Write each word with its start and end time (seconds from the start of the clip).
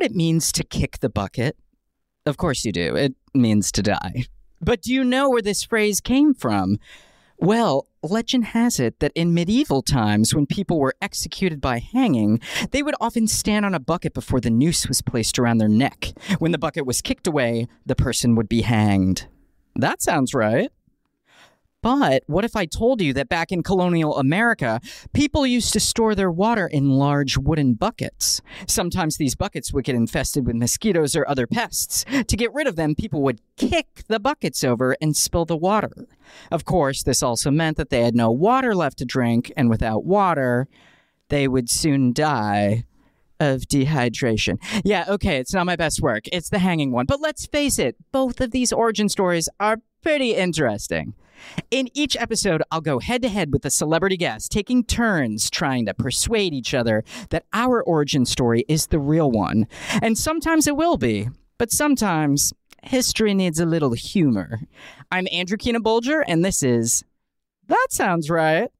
What 0.00 0.10
it 0.10 0.16
means 0.16 0.50
to 0.52 0.64
kick 0.64 1.00
the 1.00 1.10
bucket? 1.10 1.58
Of 2.24 2.38
course 2.38 2.64
you 2.64 2.72
do. 2.72 2.96
It 2.96 3.16
means 3.34 3.70
to 3.72 3.82
die. 3.82 4.24
But 4.58 4.80
do 4.80 4.94
you 4.94 5.04
know 5.04 5.28
where 5.28 5.42
this 5.42 5.62
phrase 5.62 6.00
came 6.00 6.32
from? 6.32 6.78
Well, 7.36 7.86
legend 8.02 8.46
has 8.46 8.80
it 8.80 9.00
that 9.00 9.12
in 9.14 9.34
medieval 9.34 9.82
times, 9.82 10.34
when 10.34 10.46
people 10.46 10.78
were 10.78 10.94
executed 11.02 11.60
by 11.60 11.80
hanging, 11.80 12.40
they 12.70 12.82
would 12.82 12.94
often 12.98 13.26
stand 13.26 13.66
on 13.66 13.74
a 13.74 13.78
bucket 13.78 14.14
before 14.14 14.40
the 14.40 14.48
noose 14.48 14.88
was 14.88 15.02
placed 15.02 15.38
around 15.38 15.58
their 15.58 15.68
neck. 15.68 16.14
When 16.38 16.52
the 16.52 16.58
bucket 16.58 16.86
was 16.86 17.02
kicked 17.02 17.26
away, 17.26 17.68
the 17.84 17.94
person 17.94 18.36
would 18.36 18.48
be 18.48 18.62
hanged. 18.62 19.26
That 19.76 20.00
sounds 20.00 20.32
right. 20.32 20.70
But 21.82 22.24
what 22.26 22.44
if 22.44 22.56
I 22.56 22.66
told 22.66 23.00
you 23.00 23.14
that 23.14 23.28
back 23.28 23.50
in 23.50 23.62
colonial 23.62 24.18
America, 24.18 24.80
people 25.14 25.46
used 25.46 25.72
to 25.72 25.80
store 25.80 26.14
their 26.14 26.30
water 26.30 26.66
in 26.66 26.90
large 26.90 27.38
wooden 27.38 27.74
buckets? 27.74 28.42
Sometimes 28.66 29.16
these 29.16 29.34
buckets 29.34 29.72
would 29.72 29.84
get 29.84 29.94
infested 29.94 30.46
with 30.46 30.56
mosquitoes 30.56 31.16
or 31.16 31.26
other 31.26 31.46
pests. 31.46 32.04
To 32.04 32.36
get 32.36 32.52
rid 32.52 32.66
of 32.66 32.76
them, 32.76 32.94
people 32.94 33.22
would 33.22 33.40
kick 33.56 34.02
the 34.08 34.20
buckets 34.20 34.62
over 34.62 34.94
and 35.00 35.16
spill 35.16 35.46
the 35.46 35.56
water. 35.56 36.06
Of 36.50 36.66
course, 36.66 37.02
this 37.02 37.22
also 37.22 37.50
meant 37.50 37.78
that 37.78 37.88
they 37.88 38.02
had 38.02 38.14
no 38.14 38.30
water 38.30 38.74
left 38.74 38.98
to 38.98 39.06
drink, 39.06 39.50
and 39.56 39.70
without 39.70 40.04
water, 40.04 40.68
they 41.28 41.48
would 41.48 41.70
soon 41.70 42.12
die 42.12 42.84
of 43.38 43.62
dehydration. 43.62 44.58
Yeah, 44.84 45.06
okay, 45.08 45.38
it's 45.38 45.54
not 45.54 45.64
my 45.64 45.76
best 45.76 46.02
work. 46.02 46.24
It's 46.30 46.50
the 46.50 46.58
hanging 46.58 46.92
one. 46.92 47.06
But 47.06 47.22
let's 47.22 47.46
face 47.46 47.78
it, 47.78 47.96
both 48.12 48.38
of 48.40 48.50
these 48.50 48.70
origin 48.70 49.08
stories 49.08 49.48
are 49.58 49.78
pretty 50.02 50.34
interesting. 50.34 51.14
In 51.70 51.88
each 51.94 52.16
episode, 52.16 52.62
I'll 52.70 52.80
go 52.80 52.98
head 52.98 53.22
to 53.22 53.28
head 53.28 53.52
with 53.52 53.64
a 53.64 53.70
celebrity 53.70 54.16
guest, 54.16 54.50
taking 54.50 54.84
turns 54.84 55.50
trying 55.50 55.86
to 55.86 55.94
persuade 55.94 56.54
each 56.54 56.74
other 56.74 57.04
that 57.30 57.44
our 57.52 57.82
origin 57.82 58.24
story 58.26 58.64
is 58.68 58.88
the 58.88 58.98
real 58.98 59.30
one. 59.30 59.66
And 60.02 60.16
sometimes 60.16 60.66
it 60.66 60.76
will 60.76 60.96
be, 60.96 61.28
but 61.58 61.70
sometimes 61.70 62.52
history 62.82 63.34
needs 63.34 63.60
a 63.60 63.66
little 63.66 63.92
humor. 63.92 64.60
I'm 65.10 65.28
Andrew 65.32 65.56
Keenan 65.56 65.82
Bolger, 65.82 66.22
and 66.26 66.44
this 66.44 66.62
is 66.62 67.04
That 67.68 67.88
Sounds 67.90 68.30
Right. 68.30 68.70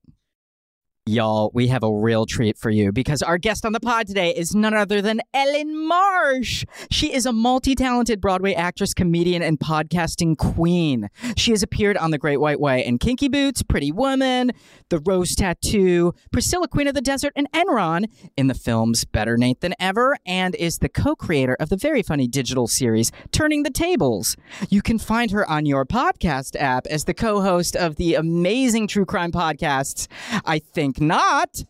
Y'all, 1.10 1.50
we 1.52 1.66
have 1.66 1.82
a 1.82 1.92
real 1.92 2.24
treat 2.24 2.56
for 2.56 2.70
you 2.70 2.92
because 2.92 3.20
our 3.20 3.36
guest 3.36 3.66
on 3.66 3.72
the 3.72 3.80
pod 3.80 4.06
today 4.06 4.30
is 4.30 4.54
none 4.54 4.74
other 4.74 5.02
than 5.02 5.20
Ellyn 5.34 5.88
Marsh. 5.88 6.64
She 6.88 7.12
is 7.12 7.26
a 7.26 7.32
multi 7.32 7.74
talented 7.74 8.20
Broadway 8.20 8.54
actress, 8.54 8.94
comedian, 8.94 9.42
and 9.42 9.58
podcasting 9.58 10.36
queen. 10.38 11.08
She 11.36 11.50
has 11.50 11.64
appeared 11.64 11.96
on 11.96 12.12
The 12.12 12.18
Great 12.18 12.36
White 12.36 12.60
Way 12.60 12.84
and 12.84 13.00
Kinky 13.00 13.26
Boots, 13.26 13.64
Pretty 13.64 13.90
Woman, 13.90 14.52
The 14.90 15.00
Rose 15.00 15.34
Tattoo, 15.34 16.14
Priscilla, 16.30 16.68
Queen 16.68 16.86
of 16.86 16.94
the 16.94 17.00
Desert, 17.00 17.32
and 17.34 17.50
Enron 17.50 18.04
in 18.36 18.46
the 18.46 18.54
films 18.54 19.04
Better 19.04 19.36
Nate 19.36 19.62
Than 19.62 19.74
Ever, 19.80 20.16
and 20.24 20.54
is 20.54 20.78
the 20.78 20.88
co 20.88 21.16
creator 21.16 21.56
of 21.58 21.70
the 21.70 21.76
very 21.76 22.04
funny 22.04 22.28
digital 22.28 22.68
series 22.68 23.10
Turning 23.32 23.64
the 23.64 23.70
Tables. 23.70 24.36
You 24.68 24.80
can 24.80 25.00
find 25.00 25.32
her 25.32 25.44
on 25.50 25.66
your 25.66 25.84
podcast 25.84 26.54
app 26.54 26.86
as 26.86 27.06
the 27.06 27.14
co 27.14 27.40
host 27.40 27.74
of 27.74 27.96
the 27.96 28.14
amazing 28.14 28.86
true 28.86 29.04
crime 29.04 29.32
podcasts, 29.32 30.06
I 30.44 30.60
Think 30.60 30.99
Not. 31.00 31.64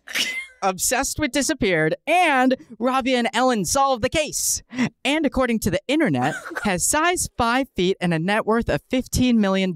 Obsessed 0.62 1.18
with 1.18 1.32
Disappeared 1.32 1.94
and 2.06 2.54
Rabia 2.78 3.16
and 3.18 3.28
Ellyn 3.32 3.66
Solve 3.66 4.02
the 4.02 4.10
Case. 4.10 4.62
And 5.04 5.24
according 5.24 5.60
to 5.60 5.70
the 5.70 5.80
internet, 5.88 6.34
has 6.64 6.86
size 6.86 7.30
five 7.38 7.68
feet 7.74 7.96
and 8.00 8.12
a 8.12 8.18
net 8.18 8.44
worth 8.44 8.68
of 8.68 8.82
$15 8.90 9.36
million. 9.36 9.74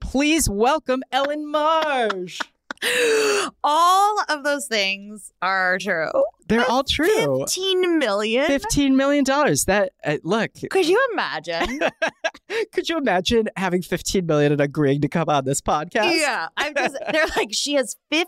Please 0.00 0.48
welcome 0.50 1.02
Ellyn 1.12 1.50
Marsh. 1.50 2.40
all 3.64 4.20
of 4.28 4.44
those 4.44 4.66
things 4.66 5.32
are 5.42 5.78
true. 5.78 6.10
They're 6.46 6.70
all 6.70 6.84
true. 6.84 7.40
15 7.40 7.98
million? 7.98 8.46
$15 8.46 8.94
million. 8.94 9.24
That, 9.24 9.92
uh, 10.04 10.18
look, 10.22 10.50
Could 10.70 10.86
you 10.86 11.02
imagine? 11.12 11.80
could 12.72 12.88
you 12.88 12.96
imagine 12.98 13.48
having 13.56 13.82
15 13.82 14.24
million 14.26 14.52
and 14.52 14.60
agreeing 14.60 15.00
to 15.02 15.08
come 15.08 15.28
on 15.28 15.44
this 15.44 15.60
podcast? 15.60 16.18
yeah. 16.18 16.48
I'm 16.56 16.74
just, 16.74 16.96
they're 17.12 17.26
like, 17.36 17.48
she 17.52 17.74
has 17.74 17.96
15 18.10 18.26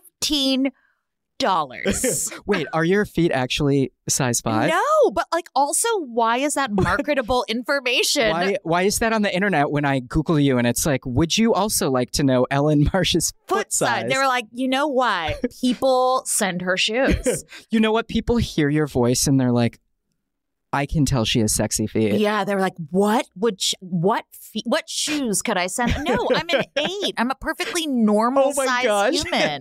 dollars. 1.40 2.32
Wait, 2.46 2.68
are 2.72 2.84
your 2.84 3.04
feet 3.04 3.32
actually 3.32 3.92
size 4.08 4.40
five? 4.40 4.70
No, 4.70 5.10
but 5.10 5.26
like 5.32 5.48
also, 5.56 5.88
why 5.98 6.36
is 6.36 6.54
that 6.54 6.70
marketable 6.72 7.44
information? 7.48 8.30
Why, 8.30 8.56
why 8.62 8.82
is 8.82 9.00
that 9.00 9.12
on 9.12 9.22
the 9.22 9.34
internet 9.34 9.70
when 9.70 9.84
I 9.84 9.98
Google 9.98 10.38
you 10.38 10.58
and 10.58 10.66
it's 10.66 10.86
like, 10.86 11.04
would 11.04 11.36
you 11.36 11.52
also 11.52 11.90
like 11.90 12.12
to 12.12 12.22
know 12.22 12.46
Ellyn 12.52 12.92
Marsh's 12.92 13.32
foot, 13.48 13.58
Foot 13.58 13.72
size? 13.72 14.08
They 14.08 14.16
were 14.16 14.26
like, 14.28 14.44
you 14.52 14.68
know 14.68 14.86
what? 14.86 15.44
People 15.60 16.22
send 16.26 16.62
her 16.62 16.76
shoes. 16.76 17.44
you 17.70 17.80
know 17.80 17.90
what? 17.90 18.06
People 18.06 18.36
hear 18.36 18.68
your 18.68 18.86
voice 18.86 19.26
and 19.26 19.40
they're 19.40 19.52
like, 19.52 19.80
I 20.72 20.86
can 20.86 21.04
tell 21.04 21.24
she 21.24 21.40
has 21.40 21.52
sexy 21.54 21.86
feet. 21.86 22.14
yeah, 22.20 22.44
they 22.44 22.54
were 22.54 22.60
like, 22.60 22.76
what 22.90 23.26
would 23.36 23.60
sh- 23.60 23.74
what 23.80 24.24
fe- 24.32 24.62
what 24.64 24.88
shoes 24.88 25.42
could 25.42 25.56
I 25.56 25.66
send? 25.66 25.94
No, 26.04 26.28
I'm 26.34 26.46
an 26.52 26.64
eight. 26.78 27.14
I'm 27.18 27.30
a 27.30 27.34
perfectly 27.34 27.86
normal 27.88 28.44
Oh 28.46 28.52
size 28.52 28.84
gosh. 28.84 29.14
human. 29.22 29.60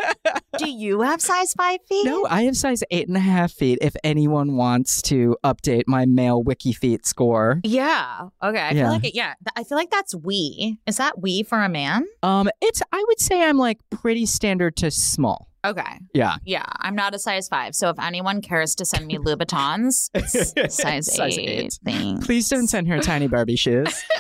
Do 0.58 0.70
you 0.70 1.02
have 1.02 1.22
size 1.22 1.54
five 1.54 1.80
feet? 1.88 2.06
No, 2.06 2.26
I 2.30 2.44
have 2.44 2.56
size 2.56 2.84
eight 2.92 3.08
and 3.08 3.18
a 3.18 3.22
half 3.22 3.52
feet 3.52 3.80
if 3.82 3.96
anyone 4.04 4.56
wants 4.56 5.02
to 5.04 5.36
update 5.44 5.84
my 5.88 6.06
male 6.06 6.44
wiki 6.44 6.74
feet 6.74 7.06
score. 7.08 7.60
Yeah. 7.64 8.28
Okay. 8.44 8.60
I 8.60 8.72
Yeah. 8.72 8.84
feel 8.84 8.90
like 8.90 9.06
it. 9.06 9.16
Yeah. 9.16 9.34
I 9.56 9.64
feel 9.64 9.78
like 9.78 9.90
that's 9.90 10.14
we. 10.16 10.78
Is 10.86 10.98
that 10.98 11.20
we 11.20 11.42
for 11.44 11.60
a 11.62 11.70
man? 11.70 12.06
Um, 12.22 12.50
it's 12.62 12.82
I 12.92 13.04
would 13.08 13.20
say 13.20 13.44
I'm 13.44 13.58
like 13.58 13.80
pretty 13.90 14.26
standard 14.28 14.76
to 14.78 14.92
small. 14.92 15.49
Okay. 15.66 16.00
Yeah. 16.14 16.38
Yeah. 16.46 16.66
I'm 16.78 16.96
not 16.96 17.14
a 17.14 17.20
size 17.20 17.48
five. 17.48 17.76
So 17.76 17.90
if 17.90 18.00
anyone 18.00 18.42
cares 18.42 18.76
to 18.76 18.86
send 18.86 19.08
me 19.08 19.18
Louboutins, 19.18 20.10
size, 20.72 21.14
Size 21.14 21.38
eight. 21.38 21.78
eight. 21.88 22.22
Please 22.22 22.48
don't 22.48 22.68
send 22.68 22.88
her 22.88 23.00
tiny 23.00 23.28
Barbie 23.28 23.56
shoes. 23.56 24.04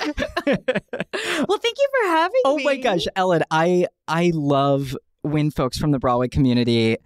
Well, 1.47 1.57
thank 1.57 1.77
you 1.77 1.87
for 2.01 2.07
having 2.09 2.41
oh 2.45 2.55
me. 2.57 2.63
Oh 2.63 2.65
my 2.65 2.75
gosh, 2.77 3.05
Ellyn, 3.15 3.41
I 3.51 3.87
I 4.07 4.31
love 4.33 4.95
when 5.21 5.51
folks 5.51 5.77
from 5.77 5.91
the 5.91 5.99
Broadway 5.99 6.27
community 6.27 6.97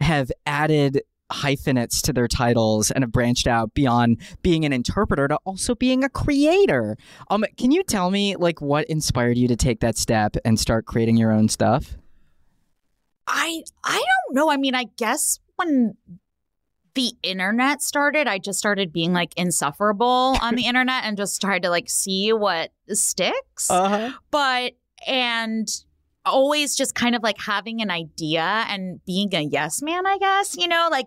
have 0.00 0.30
added 0.46 1.02
hyphenates 1.30 2.00
to 2.02 2.12
their 2.12 2.28
titles 2.28 2.90
and 2.90 3.02
have 3.02 3.12
branched 3.12 3.46
out 3.46 3.74
beyond 3.74 4.20
being 4.42 4.64
an 4.64 4.72
interpreter 4.72 5.28
to 5.28 5.36
also 5.44 5.74
being 5.74 6.04
a 6.04 6.08
creator. 6.08 6.96
Um, 7.30 7.44
can 7.56 7.70
you 7.70 7.82
tell 7.82 8.10
me 8.10 8.36
like 8.36 8.60
what 8.60 8.86
inspired 8.86 9.36
you 9.36 9.48
to 9.48 9.56
take 9.56 9.80
that 9.80 9.96
step 9.98 10.36
and 10.44 10.58
start 10.58 10.86
creating 10.86 11.16
your 11.16 11.32
own 11.32 11.48
stuff? 11.48 11.96
I 13.28 13.62
I 13.84 13.96
don't 14.26 14.34
know. 14.34 14.50
I 14.50 14.56
mean, 14.56 14.74
I 14.74 14.84
guess 14.96 15.38
when 15.56 15.96
the 16.94 17.12
internet 17.22 17.82
started, 17.82 18.26
I 18.26 18.38
just 18.38 18.58
started 18.58 18.92
being 18.92 19.12
like 19.12 19.32
insufferable 19.36 20.36
on 20.42 20.56
the 20.56 20.66
internet 20.66 21.04
and 21.04 21.16
just 21.16 21.40
tried 21.40 21.62
to 21.62 21.70
like 21.70 21.88
see 21.88 22.32
what 22.32 22.70
sticks. 22.88 23.70
Uh-huh. 23.70 24.10
but 24.30 24.72
and 25.06 25.68
always 26.24 26.76
just 26.76 26.94
kind 26.94 27.14
of 27.14 27.22
like 27.22 27.38
having 27.40 27.80
an 27.80 27.90
idea 27.90 28.64
and 28.68 29.00
being 29.06 29.34
a 29.34 29.40
yes 29.40 29.82
man, 29.82 30.06
I 30.06 30.18
guess, 30.18 30.56
you 30.56 30.68
know, 30.68 30.88
like 30.90 31.06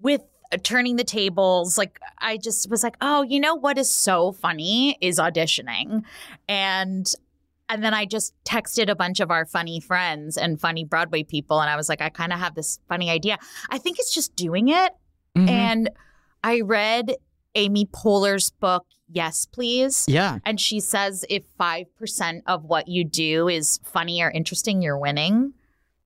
with 0.00 0.22
uh, 0.52 0.58
turning 0.62 0.96
the 0.96 1.04
tables, 1.04 1.78
like 1.78 1.98
I 2.18 2.36
just 2.36 2.70
was 2.70 2.82
like, 2.82 2.96
oh, 3.00 3.22
you 3.22 3.40
know 3.40 3.54
what 3.54 3.78
is 3.78 3.90
so 3.90 4.32
funny 4.32 4.96
is 5.00 5.18
auditioning. 5.18 6.02
And 6.48 7.12
and 7.70 7.82
then 7.82 7.94
I 7.94 8.04
just 8.04 8.34
texted 8.44 8.90
a 8.90 8.94
bunch 8.94 9.20
of 9.20 9.30
our 9.30 9.44
funny 9.46 9.80
friends 9.80 10.36
and 10.36 10.60
funny 10.60 10.84
Broadway 10.84 11.22
people. 11.22 11.60
And 11.60 11.70
I 11.70 11.76
was 11.76 11.88
like, 11.88 12.00
I 12.02 12.08
kind 12.08 12.32
of 12.32 12.38
have 12.38 12.54
this 12.54 12.78
funny 12.88 13.10
idea. 13.10 13.38
I 13.70 13.78
think 13.78 13.98
it's 13.98 14.12
just 14.12 14.34
doing 14.36 14.68
it. 14.68 14.92
Mhm. 15.36 15.48
And 15.48 15.90
I 16.44 16.60
read 16.62 17.14
Amy 17.54 17.86
Poehler's 17.86 18.50
book, 18.50 18.86
Yes, 19.12 19.46
Please. 19.46 20.04
yeah. 20.08 20.38
And 20.44 20.60
she 20.60 20.78
says 20.78 21.24
if 21.28 21.42
5% 21.58 22.42
of 22.46 22.64
what 22.64 22.86
you 22.86 23.04
do 23.04 23.48
is 23.48 23.80
funny 23.82 24.22
or 24.22 24.30
interesting, 24.30 24.82
you're 24.82 24.98
winning. 24.98 25.54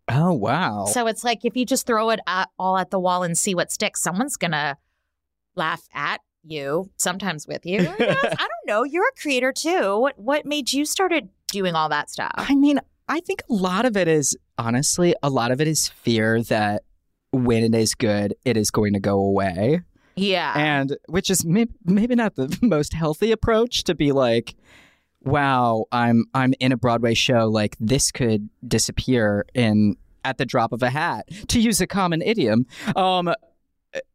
Oh 0.09 0.33
wow. 0.33 0.85
So 0.87 1.07
it's 1.07 1.23
like 1.25 1.45
if 1.45 1.55
you 1.57 1.65
just 1.67 1.87
throw 1.87 2.11
it 2.11 2.21
at, 2.27 2.49
all 2.59 2.77
at 2.79 2.91
the 2.91 2.99
wall 2.99 3.23
and 3.23 3.37
see 3.37 3.55
what 3.55 3.71
sticks, 3.73 4.01
someone's 4.03 4.37
going 4.37 4.53
to 4.53 4.77
laugh 5.55 5.83
at 5.95 6.21
you, 6.43 6.91
sometimes 6.97 7.47
with 7.47 7.65
you. 7.65 7.81
I 7.99 8.37
don't 8.39 8.67
know. 8.67 8.85
You're 8.85 9.09
a 9.09 9.21
creator 9.21 9.53
too. 9.53 9.99
What 9.99 10.19
what 10.19 10.45
made 10.47 10.73
you 10.73 10.85
started 10.85 11.29
doing 11.55 11.75
all 11.77 11.89
that 11.89 12.11
stuff? 12.11 12.33
I 12.37 12.55
mean, 12.55 12.81
I 13.09 13.21
think 13.21 13.43
a 13.49 13.55
lot 13.55 13.85
of 13.87 13.97
it 13.97 14.09
is 14.09 14.37
honestly, 14.59 15.15
a 15.23 15.31
lot 15.31 15.51
of 15.53 15.61
it 15.61 15.69
is 15.69 15.89
fear 15.89 16.43
that 16.45 16.83
when 17.33 17.63
it 17.65 17.75
is 17.75 17.95
good, 17.95 18.35
it 18.45 18.57
is 18.57 18.71
going 18.71 18.93
to 18.95 19.01
go 19.01 19.19
away. 19.21 19.83
Yeah. 20.17 20.53
and 20.57 20.97
which 21.09 21.29
is 21.31 21.45
may- 21.45 21.67
maybe 21.85 22.15
not 22.15 22.37
the 22.37 22.57
most 22.63 22.93
healthy 22.95 23.33
approach 23.33 23.83
to 23.85 23.95
be 23.97 24.13
like 24.13 24.55
wow 25.23 25.87
i'm 25.91 26.27
i'm 26.35 26.55
in 26.61 26.71
a 26.71 26.77
broadway 26.77 27.15
show 27.15 27.49
like 27.49 27.77
this 27.81 28.13
could 28.13 28.49
disappear 28.69 29.45
in 29.55 29.97
at 30.23 30.39
the 30.39 30.45
drop 30.47 30.71
of 30.73 30.83
a 30.85 30.91
hat 30.91 31.27
to 31.49 31.59
use 31.59 31.81
a 31.81 31.87
common 31.87 32.23
idiom 32.23 32.65
um 32.95 33.33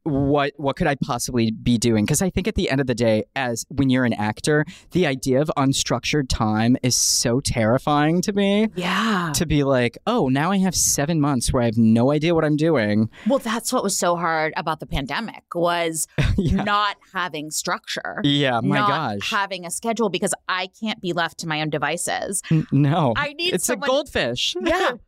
what 0.04 0.54
what 0.58 0.76
could 0.76 0.88
I 0.88 0.96
possibly 0.96 1.52
be 1.52 1.78
doing? 1.78 2.06
Because 2.06 2.22
I 2.22 2.30
think 2.30 2.48
at 2.48 2.56
the 2.56 2.70
end 2.70 2.82
of 2.82 2.88
the 2.88 2.96
day, 2.96 3.24
as 3.36 3.66
when 3.70 3.90
you're 3.90 4.06
an 4.06 4.14
actor, 4.14 4.66
the 4.92 5.06
idea 5.06 5.42
of 5.42 5.52
unstructured 5.58 6.28
time 6.30 6.78
is 6.84 6.96
so 6.96 7.40
terrifying 7.40 8.22
to 8.24 8.34
me. 8.34 8.70
Yeah. 8.76 9.32
To 9.36 9.46
be 9.46 9.64
like, 9.64 9.98
oh, 10.08 10.28
now 10.30 10.52
I 10.52 10.58
have 10.58 10.76
seven 10.76 11.22
months 11.22 11.54
where 11.54 11.62
I 11.62 11.66
have 11.66 11.78
no 11.78 12.12
idea 12.12 12.34
what 12.36 12.44
I'm 12.46 12.58
doing. 12.58 13.10
Well, 13.28 13.40
that's 13.40 13.72
what 13.72 13.84
was 13.84 13.96
so 13.98 14.16
hard 14.16 14.54
about 14.58 14.80
the 14.80 14.88
pandemic 14.88 15.44
was 15.54 16.08
yeah. 16.38 16.64
not 16.64 16.98
having 17.14 17.52
structure. 17.52 18.20
Yeah, 18.24 18.62
my 18.62 18.80
not 18.80 18.90
gosh. 19.20 19.32
having 19.32 19.66
a 19.66 19.72
schedule 19.72 20.10
because 20.10 20.34
I 20.48 20.70
can't 20.80 21.02
be 21.02 21.14
left 21.14 21.40
to 21.40 21.48
my 21.48 21.62
own 21.62 21.70
devices. 21.70 22.42
N- 22.52 22.68
no. 22.72 23.14
I 23.16 23.34
need 23.34 23.54
it's 23.54 23.66
someone- 23.66 23.90
a 23.90 23.92
goldfish. 23.92 24.56
Yeah. 24.62 24.92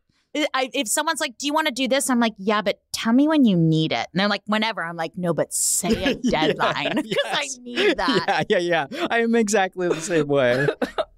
I, 0.54 0.70
if 0.72 0.88
someone's 0.88 1.20
like, 1.20 1.36
"Do 1.36 1.46
you 1.46 1.52
want 1.52 1.66
to 1.66 1.72
do 1.74 1.86
this?" 1.86 2.08
I'm 2.08 2.18
like, 2.18 2.32
"Yeah, 2.38 2.62
but 2.62 2.80
tell 3.02 3.12
me 3.12 3.28
when 3.28 3.44
you 3.44 3.56
need 3.56 3.92
it." 3.92 4.06
And 4.12 4.20
they're 4.20 4.28
like, 4.28 4.42
"Whenever." 4.46 4.82
I'm 4.82 4.96
like, 4.96 5.12
"No, 5.16 5.34
but 5.34 5.52
say 5.52 6.04
a 6.04 6.14
deadline 6.30 6.94
because 6.96 7.06
yes. 7.06 7.58
I 7.58 7.62
need 7.62 7.96
that." 7.98 8.46
Yeah, 8.48 8.58
yeah, 8.58 8.86
yeah. 8.90 9.06
I 9.10 9.20
am 9.20 9.34
exactly 9.34 9.88
the 9.88 10.00
same 10.00 10.28
way. 10.28 10.66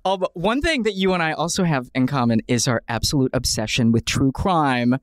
oh, 0.04 0.16
but 0.16 0.36
one 0.36 0.60
thing 0.60 0.84
that 0.84 0.92
you 0.92 1.12
and 1.12 1.22
I 1.22 1.32
also 1.32 1.64
have 1.64 1.90
in 1.94 2.06
common 2.06 2.40
is 2.48 2.68
our 2.68 2.82
absolute 2.88 3.30
obsession 3.34 3.92
with 3.92 4.04
true 4.04 4.32
crime. 4.32 4.98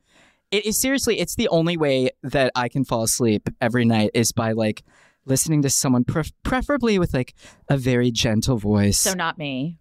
It 0.52 0.66
is 0.66 0.80
seriously, 0.80 1.20
it's 1.20 1.36
the 1.36 1.48
only 1.48 1.78
way 1.78 2.10
that 2.24 2.52
I 2.56 2.68
can 2.68 2.84
fall 2.84 3.04
asleep 3.04 3.48
every 3.62 3.86
night 3.86 4.12
is 4.14 4.34
by 4.34 4.52
like 4.52 4.84
listening 5.26 5.62
to 5.62 5.70
someone, 5.70 6.04
pref- 6.04 6.34
preferably 6.44 7.00
with 7.00 7.14
like 7.14 7.34
a 7.70 7.78
very 7.78 8.12
gentle 8.12 8.58
voice. 8.58 8.98
So 8.98 9.14
not 9.14 9.38
me. 9.38 9.78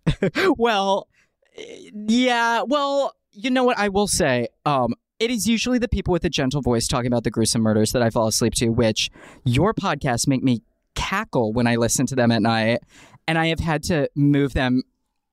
well, 0.57 1.09
eh, 1.57 1.91
yeah. 1.93 2.63
Well, 2.63 3.15
you 3.33 3.51
know 3.51 3.65
what 3.65 3.79
I 3.79 3.89
will 3.89 4.07
say. 4.07 4.49
Um, 4.65 4.95
it 5.21 5.31
is 5.31 5.47
usually 5.47 5.79
the 5.79 5.89
people 5.89 6.13
with 6.13 6.23
the 6.23 6.31
gentle 6.31 6.63
voice 6.63 6.89
talking 6.89 7.07
about 7.07 7.25
the 7.25 7.31
gruesome 7.31 7.61
murders 7.61 7.93
that 7.93 8.03
I 8.03 8.09
fall 8.09 8.27
asleep 8.27 8.55
to, 8.55 8.71
which 8.71 9.11
your 9.45 9.75
podcasts 9.75 10.27
make 10.27 10.43
me 10.43 10.63
cackle 10.95 11.53
when 11.53 11.67
I 11.67 11.77
listen 11.77 12.07
to 12.07 12.15
them 12.17 12.33
at 12.33 12.41
night, 12.41 12.81
and 13.29 13.39
I 13.39 13.49
have 13.49 13.61
had 13.61 13.83
to 13.85 14.09
move 14.17 14.55
them. 14.55 14.83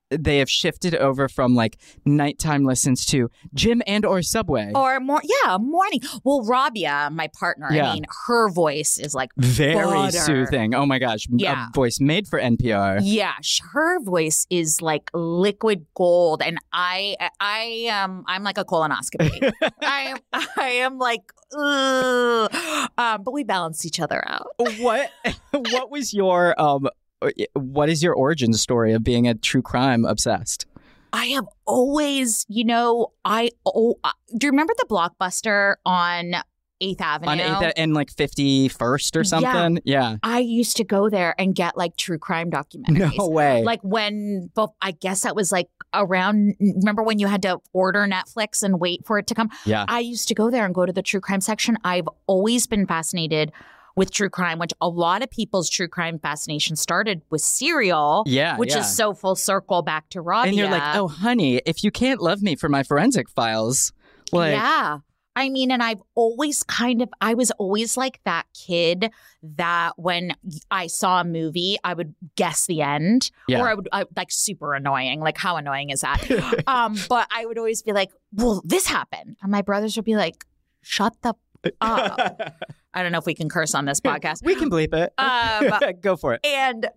They 0.09 0.37
have 0.37 0.49
shifted 0.49 0.95
over 0.95 1.27
from 1.27 1.53
like 1.55 1.77
nighttime 2.05 2.63
listens 2.63 3.05
to 3.07 3.29
gym 3.53 3.81
and 3.85 4.05
or 4.05 4.21
subway. 4.21 4.71
Or 4.73 4.99
more, 4.99 5.21
yeah, 5.43 5.57
morning. 5.57 5.99
Well, 6.23 6.43
Rabia, 6.45 7.09
my 7.11 7.29
partner, 7.37 7.67
Yeah. 7.71 7.91
I 7.91 7.93
mean, 7.95 8.05
her 8.27 8.49
voice 8.49 8.97
is 8.97 9.13
like, 9.13 9.31
Very 9.37 9.75
butter. 9.75 10.17
soothing. 10.17 10.73
Oh 10.73 10.85
my 10.85 10.99
gosh. 10.99 11.27
Yeah. 11.29 11.67
A 11.67 11.71
voice 11.73 11.99
made 11.99 12.27
for 12.27 12.39
NPR. 12.39 12.99
yeah, 13.03 13.33
her 13.73 13.99
voice 14.01 14.47
is 14.49 14.81
like 14.81 15.09
liquid 15.13 15.85
gold, 15.93 16.41
and 16.41 16.57
I, 16.71 17.15
I 17.41 17.89
um, 18.03 18.23
I'm 18.27 18.43
like 18.43 18.57
a 18.57 18.65
colonoscopy. 18.65 19.51
I 19.81 19.99
am, 20.13 20.17
I 20.57 20.67
am 20.69 20.97
like, 20.97 21.21
um, 21.53 23.23
but 23.23 23.31
we 23.33 23.43
balance 23.43 23.85
each 23.85 23.99
other 23.99 24.23
out. 24.27 24.47
what 24.79 25.11
what 25.51 25.91
was 25.91 26.13
your 26.13 26.59
um 26.61 26.87
what 27.53 27.89
is 27.89 28.03
your 28.03 28.13
origin 28.13 28.53
story 28.53 28.93
of 28.93 29.03
being 29.03 29.27
a 29.27 29.33
true 29.33 29.61
crime 29.61 30.05
obsessed? 30.05 30.65
I 31.13 31.27
have 31.27 31.45
always, 31.65 32.45
you 32.49 32.65
know, 32.65 33.13
I 33.23 33.51
oh, 33.65 33.95
uh, 34.03 34.11
do 34.37 34.47
you 34.47 34.51
remember 34.51 34.73
the 34.77 34.85
blockbuster 34.85 35.75
on 35.85 36.33
Eighth 36.79 37.01
Avenue? 37.01 37.31
On 37.31 37.39
eighth 37.39 37.73
and 37.77 37.93
like 37.93 38.11
fifty 38.11 38.67
first 38.67 39.15
or 39.15 39.23
something? 39.23 39.81
Yeah. 39.83 40.11
yeah. 40.11 40.17
I 40.21 40.39
used 40.39 40.77
to 40.77 40.83
go 40.83 41.09
there 41.09 41.33
and 41.39 41.55
get 41.55 41.77
like 41.77 41.95
true 41.97 42.19
crime 42.19 42.51
documentaries. 42.51 43.17
No 43.17 43.29
way. 43.29 43.63
Like 43.63 43.81
when, 43.81 44.51
I 44.81 44.91
guess 44.91 45.21
that 45.21 45.35
was 45.35 45.51
like 45.51 45.69
around. 45.93 46.55
Remember 46.59 47.03
when 47.03 47.19
you 47.19 47.27
had 47.27 47.41
to 47.43 47.59
order 47.73 48.05
Netflix 48.07 48.61
and 48.61 48.79
wait 48.79 49.05
for 49.05 49.17
it 49.17 49.27
to 49.27 49.33
come? 49.33 49.49
yeah. 49.65 49.85
I 49.87 49.99
used 49.99 50.27
to 50.27 50.35
go 50.35 50.51
there 50.51 50.65
and 50.65 50.75
go 50.75 50.85
to 50.85 50.93
the 50.93 51.01
true 51.01 51.21
crime 51.21 51.41
section. 51.41 51.77
I've 51.83 52.07
always 52.27 52.67
been 52.67 52.85
fascinated 52.85 53.51
with 53.97 54.11
true 54.11 54.29
crime, 54.29 54.59
which 54.59 54.71
a 54.79 54.87
lot 54.87 55.21
of 55.23 55.29
people's 55.29 55.69
true 55.69 55.87
crime 55.89 56.19
fascination 56.19 56.75
started 56.77 57.21
with 57.29 57.41
Serial, 57.41 58.23
Yeah. 58.25 58.55
which 58.57 58.71
yeah. 58.73 58.79
is 58.79 58.95
so 58.95 59.13
full 59.13 59.35
circle 59.35 59.81
back 59.81 60.07
to 60.11 60.21
Rabia. 60.21 60.49
and 60.49 60.57
you're 60.57 60.69
like, 60.69 60.95
oh 60.95 61.07
honey, 61.09 61.57
if 61.65 61.83
you 61.83 61.91
can't 61.91 62.21
love 62.21 62.41
me 62.41 62.55
for 62.55 62.69
my 62.69 62.83
forensic 62.83 63.29
files, 63.29 63.91
like 64.31 64.53
yeah. 64.53 64.99
I 65.35 65.49
mean, 65.49 65.69
and 65.69 65.83
I've 65.83 66.01
always 66.15 66.63
kind 66.63 66.99
of, 67.03 67.09
I 67.21 67.35
was 67.35 67.51
always 67.59 67.95
like 67.95 68.19
that 68.25 68.47
kid 68.55 69.11
that 69.43 69.91
when 69.95 70.33
I 70.71 70.87
saw 70.87 71.21
a 71.21 71.23
movie, 71.23 71.77
I 71.83 71.93
would 71.93 72.15
guess 72.35 72.65
the 72.65 72.81
end, 72.81 73.29
Yeah. 73.47 73.61
or 73.61 73.69
I 73.69 73.75
would 73.75 73.87
I, 73.91 74.05
like 74.15 74.31
super 74.31 74.73
annoying. 74.73 75.19
Like, 75.19 75.37
how 75.37 75.57
annoying 75.57 75.91
is 75.91 76.01
that? 76.01 76.63
um, 76.67 76.95
but 77.07 77.27
I 77.31 77.45
would 77.45 77.59
always 77.59 77.83
be 77.83 77.93
like, 77.93 78.09
"Well, 78.33 78.63
this 78.65 78.87
happened," 78.87 79.37
and 79.43 79.51
my 79.51 79.61
brothers 79.61 79.95
would 79.95 80.05
be 80.05 80.15
like, 80.15 80.43
"Shut 80.81 81.13
the." 81.21 81.35
Up." 81.81 82.55
I 82.93 83.03
don't 83.03 83.11
know 83.11 83.19
if 83.19 83.25
we 83.25 83.33
can 83.35 83.49
curse 83.49 83.75
on 83.75 83.85
this 83.85 83.99
podcast. 83.99 84.43
we 84.43 84.55
can 84.55 84.69
bleep 84.69 84.93
it. 84.93 85.13
Um, 85.17 85.93
Go 86.01 86.15
for 86.15 86.33
it. 86.33 86.45
And 86.45 86.87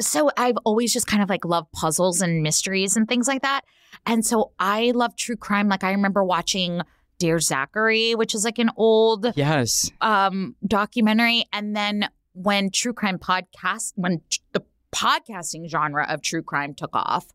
so 0.00 0.30
I've 0.36 0.56
always 0.64 0.92
just 0.92 1.06
kind 1.06 1.22
of 1.22 1.28
like 1.28 1.44
loved 1.44 1.70
puzzles 1.72 2.20
and 2.20 2.42
mysteries 2.42 2.96
and 2.96 3.06
things 3.08 3.28
like 3.28 3.42
that. 3.42 3.62
And 4.06 4.24
so 4.24 4.52
I 4.58 4.92
love 4.94 5.16
true 5.16 5.36
crime. 5.36 5.68
Like 5.68 5.84
I 5.84 5.90
remember 5.92 6.24
watching 6.24 6.80
Dear 7.18 7.38
Zachary, 7.38 8.14
which 8.14 8.34
is 8.34 8.44
like 8.44 8.58
an 8.58 8.70
old 8.76 9.32
Yes. 9.36 9.90
um 10.00 10.56
documentary. 10.66 11.44
And 11.52 11.76
then 11.76 12.08
when 12.32 12.70
true 12.70 12.92
crime 12.92 13.18
podcast, 13.18 13.92
when 13.96 14.20
t- 14.30 14.40
the 14.52 14.62
podcasting 14.92 15.68
genre 15.68 16.06
of 16.08 16.22
true 16.22 16.42
crime 16.42 16.74
took 16.74 16.90
off, 16.94 17.26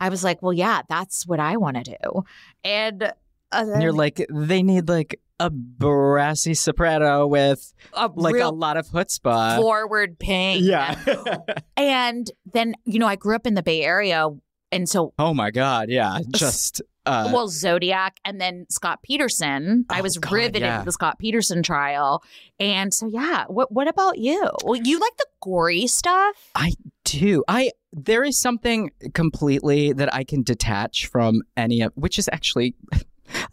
I 0.00 0.08
was 0.08 0.24
like, 0.24 0.42
well, 0.42 0.52
yeah, 0.52 0.82
that's 0.88 1.26
what 1.26 1.38
I 1.40 1.56
want 1.58 1.76
to 1.84 1.96
do. 2.02 2.24
And, 2.64 3.02
uh, 3.02 3.12
And 3.52 3.82
you're 3.82 3.92
like, 3.92 4.24
they 4.30 4.62
need 4.62 4.88
like 4.88 5.20
a 5.40 5.50
brassy 5.50 6.54
soprano 6.54 7.26
with 7.26 7.72
a 7.94 8.08
like 8.14 8.36
a 8.36 8.48
lot 8.50 8.76
of 8.76 8.86
chutzpah. 8.86 9.56
forward 9.56 10.18
ping. 10.18 10.62
yeah. 10.62 10.94
And 11.76 12.30
then, 12.52 12.74
you 12.84 12.98
know, 12.98 13.06
I 13.06 13.16
grew 13.16 13.34
up 13.34 13.46
in 13.46 13.54
the 13.54 13.62
Bay 13.62 13.82
Area. 13.82 14.28
And 14.70 14.88
so 14.88 15.14
oh 15.18 15.34
my 15.34 15.50
god. 15.50 15.88
Yeah. 15.88 16.20
Just 16.36 16.82
uh, 17.06 17.30
well, 17.32 17.48
Zodiac 17.48 18.18
and 18.26 18.38
then 18.40 18.66
Scott 18.68 19.02
Peterson. 19.02 19.86
I 19.88 20.00
Oh, 20.00 20.02
was 20.02 20.18
God, 20.18 20.32
riveted 20.32 20.62
yeah. 20.62 20.78
to 20.80 20.84
the 20.84 20.92
Scott 20.92 21.18
Peterson 21.18 21.62
trial. 21.62 22.22
And 22.60 22.92
so, 22.92 23.06
yeah, 23.08 23.46
what, 23.48 23.72
what 23.72 23.88
about 23.88 24.18
you? 24.18 24.48
Well, 24.62 24.78
you 24.80 25.00
like 25.00 25.16
the 25.16 25.26
gory 25.40 25.86
stuff? 25.86 26.36
I 26.54 26.74
do. 27.04 27.42
I 27.48 27.70
there 27.92 28.22
is 28.22 28.38
something 28.40 28.90
completely 29.14 29.92
that 29.94 30.14
I 30.14 30.22
can 30.24 30.42
detach 30.42 31.06
from 31.06 31.42
any 31.56 31.80
of 31.80 31.92
which 31.96 32.18
is 32.18 32.28
actually 32.32 32.74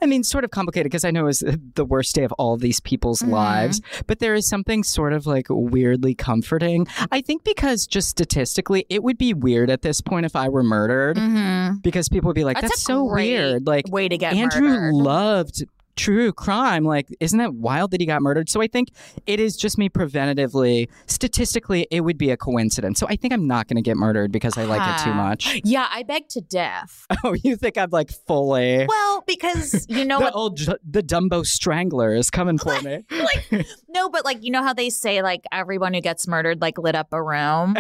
I 0.02 0.06
mean, 0.06 0.24
sort 0.24 0.44
of 0.44 0.52
complicated 0.52 0.86
because 0.92 1.06
I 1.06 1.12
know 1.12 1.28
it's 1.28 1.44
the 1.76 1.86
worst 1.86 2.16
day 2.16 2.24
of 2.24 2.32
all 2.34 2.58
these 2.58 2.80
people's 2.80 3.20
Mhm. 3.20 3.30
lives, 3.32 3.82
but 4.08 4.20
there 4.20 4.34
is 4.36 4.48
something 4.48 4.84
sort 4.84 5.14
of 5.14 5.26
like 5.26 5.48
weirdly 5.50 6.16
comforting. 6.16 6.88
I 7.12 7.22
think 7.22 7.44
because 7.44 7.88
just 7.88 8.10
statistically, 8.10 8.86
it 8.90 9.04
would 9.04 9.18
be 9.18 9.34
weird 9.34 9.70
at 9.70 9.82
this 9.82 10.02
point 10.02 10.26
if 10.26 10.36
I 10.36 10.50
were 10.50 10.64
murdered 10.64 11.18
Mm-hmm. 11.18 11.78
because 11.82 12.10
people 12.10 12.28
would 12.30 12.36
be 12.36 12.44
like, 12.44 12.58
That's 12.62 12.70
"That's, 12.74 12.82
so 12.84 13.04
weird." 13.04 13.66
Like 13.68 13.88
Way 13.90 14.08
to 14.10 14.18
get 14.18 14.34
Andrew 14.34 14.62
murdered. 14.68 14.94
loved 14.94 15.66
true 15.98 16.32
crime. 16.32 16.86
Like, 16.86 17.08
isn't 17.20 17.38
that 17.40 17.54
wild 17.56 17.92
that 17.92 18.00
he 18.00 18.08
got 18.08 18.22
murdered? 18.22 18.48
So 18.50 18.62
I 18.62 18.68
think 18.68 18.90
it 19.26 19.40
is 19.40 19.58
just 19.58 19.78
me 19.78 19.90
preventatively, 19.90 20.88
statistically, 21.08 21.88
it 21.92 22.02
would 22.02 22.18
be 22.18 22.30
a 22.32 22.38
coincidence. 22.38 23.00
So 23.00 23.08
I 23.10 23.16
think 23.18 23.34
I'm 23.34 23.48
not 23.48 23.68
going 23.68 23.76
to 23.76 23.82
get 23.82 23.98
murdered 23.98 24.32
because 24.32 24.58
I 24.58 24.64
like 24.64 24.82
it 24.82 25.04
too 25.04 25.10
Ah. 25.12 25.14
much. 25.30 25.60
yeah, 25.66 25.88
I 25.92 26.04
beg 26.04 26.30
to 26.30 26.42
death. 26.42 27.06
Oh, 27.24 27.34
you 27.44 27.56
think 27.56 27.78
I'm 27.78 27.90
like 27.90 28.12
fully. 28.28 28.86
well, 28.88 29.24
because 29.28 29.86
you 29.90 30.06
know 30.06 30.20
the 30.20 30.26
what? 30.26 30.36
old 30.36 30.60
the 30.90 31.02
Dumbo 31.04 31.44
Strangler 31.46 32.14
is 32.14 32.30
coming 32.30 32.58
for 32.60 32.80
me. 32.82 33.04
like 33.12 33.66
no, 33.90 34.08
but 34.10 34.24
like 34.24 34.44
you 34.44 34.52
know 34.52 34.62
how 34.64 34.74
they 34.74 34.90
say 34.92 35.22
like 35.24 35.42
everyone 35.52 35.94
who 35.96 36.00
gets 36.02 36.28
murdered 36.28 36.62
like 36.62 36.78
lit 36.78 36.94
up 36.96 37.08
a 37.12 37.22
room. 37.22 37.76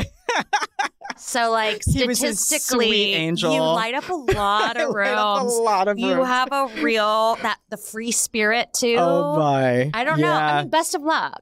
So 1.16 1.52
like 1.52 1.82
He 1.88 2.06
was 2.06 2.20
his 2.20 2.40
statistically, 2.40 3.14
angel. 3.14 3.54
you 3.54 3.62
light 3.62 3.94
up 3.96 4.10
a 4.10 4.14
lot 4.14 4.76
of 4.78 4.90
up 4.90 4.90
a 4.90 4.94
rooms. 4.94 5.56
lot 5.58 5.88
of 5.88 5.98
You 5.98 6.24
have 6.24 6.50
a 6.52 6.68
real 6.82 7.36
that 7.42 7.60
the 7.70 7.78
free 7.78 8.12
spirit 8.12 8.70
oh 8.76 8.80
too. 8.80 8.96
Oh 8.98 9.38
my! 9.40 9.90
I 9.94 10.04
don't 10.04 10.20
know. 10.20 10.32
I 10.34 10.62
mean, 10.62 10.70
best 10.70 10.96
of 10.96 11.02
luck. 11.02 11.42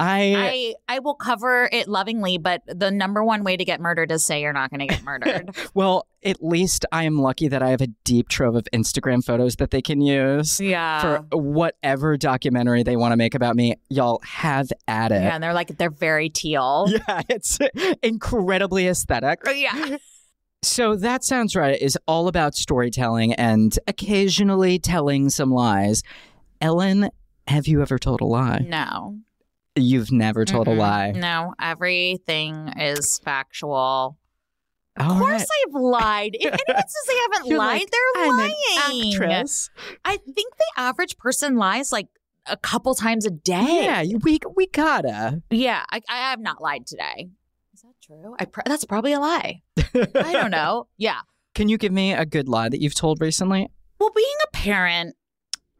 I, 0.00 0.74
I 0.88 0.96
I 0.96 0.98
will 0.98 1.14
cover 1.14 1.68
it 1.70 1.86
lovingly, 1.86 2.38
but 2.38 2.62
the 2.66 2.90
number 2.90 3.22
one 3.22 3.44
way 3.44 3.56
to 3.56 3.64
get 3.64 3.80
murdered 3.80 4.10
is 4.10 4.24
say 4.24 4.40
you're 4.40 4.52
not 4.52 4.70
going 4.70 4.80
to 4.80 4.86
get 4.86 5.04
murdered. 5.04 5.54
well, 5.74 6.06
at 6.24 6.42
least 6.42 6.84
I 6.90 7.04
am 7.04 7.20
lucky 7.20 7.48
that 7.48 7.62
I 7.62 7.70
have 7.70 7.80
a 7.80 7.86
deep 8.04 8.28
trove 8.28 8.56
of 8.56 8.66
Instagram 8.72 9.24
photos 9.24 9.56
that 9.56 9.70
they 9.70 9.82
can 9.82 10.00
use. 10.00 10.60
yeah. 10.60 11.00
for 11.00 11.36
whatever 11.36 12.16
documentary 12.16 12.82
they 12.82 12.96
want 12.96 13.12
to 13.12 13.16
make 13.16 13.34
about 13.34 13.54
me, 13.54 13.76
y'all 13.90 14.20
have 14.24 14.72
at 14.88 15.12
it. 15.12 15.22
yeah, 15.22 15.34
and 15.34 15.42
they're 15.42 15.54
like 15.54 15.76
they're 15.78 15.90
very 15.90 16.28
teal. 16.30 16.88
Yeah, 17.08 17.22
it's 17.28 17.58
incredibly 18.02 18.86
aesthetic. 18.86 19.40
Oh, 19.46 19.50
yeah. 19.50 19.98
So 20.64 20.94
that 20.94 21.24
sounds 21.24 21.56
right. 21.56 21.80
Is 21.80 21.98
all 22.06 22.28
about 22.28 22.54
storytelling 22.54 23.34
and 23.34 23.76
occasionally 23.88 24.78
telling 24.78 25.28
some 25.28 25.50
lies. 25.50 26.04
Ellyn, 26.60 27.10
have 27.48 27.66
you 27.66 27.82
ever 27.82 27.98
told 27.98 28.20
a 28.20 28.24
lie? 28.24 28.64
No. 28.64 29.18
You've 29.76 30.12
never 30.12 30.44
told 30.44 30.66
Mm-mm. 30.66 30.72
a 30.72 30.76
mm-hmm. 30.76 30.80
lie. 30.80 31.10
No, 31.12 31.54
everything 31.60 32.68
is 32.78 33.18
factual. 33.24 34.18
All 35.00 35.12
Of 35.12 35.18
course, 35.18 35.40
right. 35.40 35.46
I've 35.68 35.74
lied. 35.74 36.30
If 36.34 36.44
anyone 36.52 36.82
says 36.86 37.06
they 37.08 37.14
haven't 37.32 37.46
You're 37.48 37.58
lied, 37.58 37.80
like, 37.80 37.90
they're 37.90 38.24
I'm 38.24 38.36
lying. 38.36 39.12
actress. 39.14 39.70
I 40.04 40.18
think 40.18 40.54
the 40.56 40.72
average 40.76 41.16
person 41.16 41.56
lies 41.56 41.90
like 41.92 42.08
a 42.46 42.56
couple 42.58 42.94
times 42.94 43.24
a 43.24 43.30
day. 43.30 43.84
Yeah, 43.84 44.18
we 44.22 44.38
we 44.54 44.66
gotta. 44.66 45.40
Yeah, 45.48 45.82
I, 45.90 46.02
I 46.10 46.16
have 46.30 46.40
not 46.40 46.60
lied 46.60 46.86
today. 46.86 47.30
Is 47.72 47.80
that 47.82 47.94
true? 48.04 48.36
I 48.38 48.44
pr- 48.44 48.60
that's 48.66 48.84
probably 48.84 49.14
a 49.14 49.20
lie. 49.20 49.62
I 49.94 50.32
don't 50.32 50.50
know. 50.50 50.88
Yeah. 50.98 51.20
Can 51.54 51.68
you 51.70 51.78
give 51.78 51.92
me 51.92 52.12
a 52.12 52.26
good 52.26 52.48
lie 52.48 52.68
that 52.68 52.80
you've 52.82 52.94
told 52.94 53.20
recently? 53.22 53.68
Well, 53.98 54.10
being 54.14 54.26
a 54.44 54.50
parent, 54.56 55.14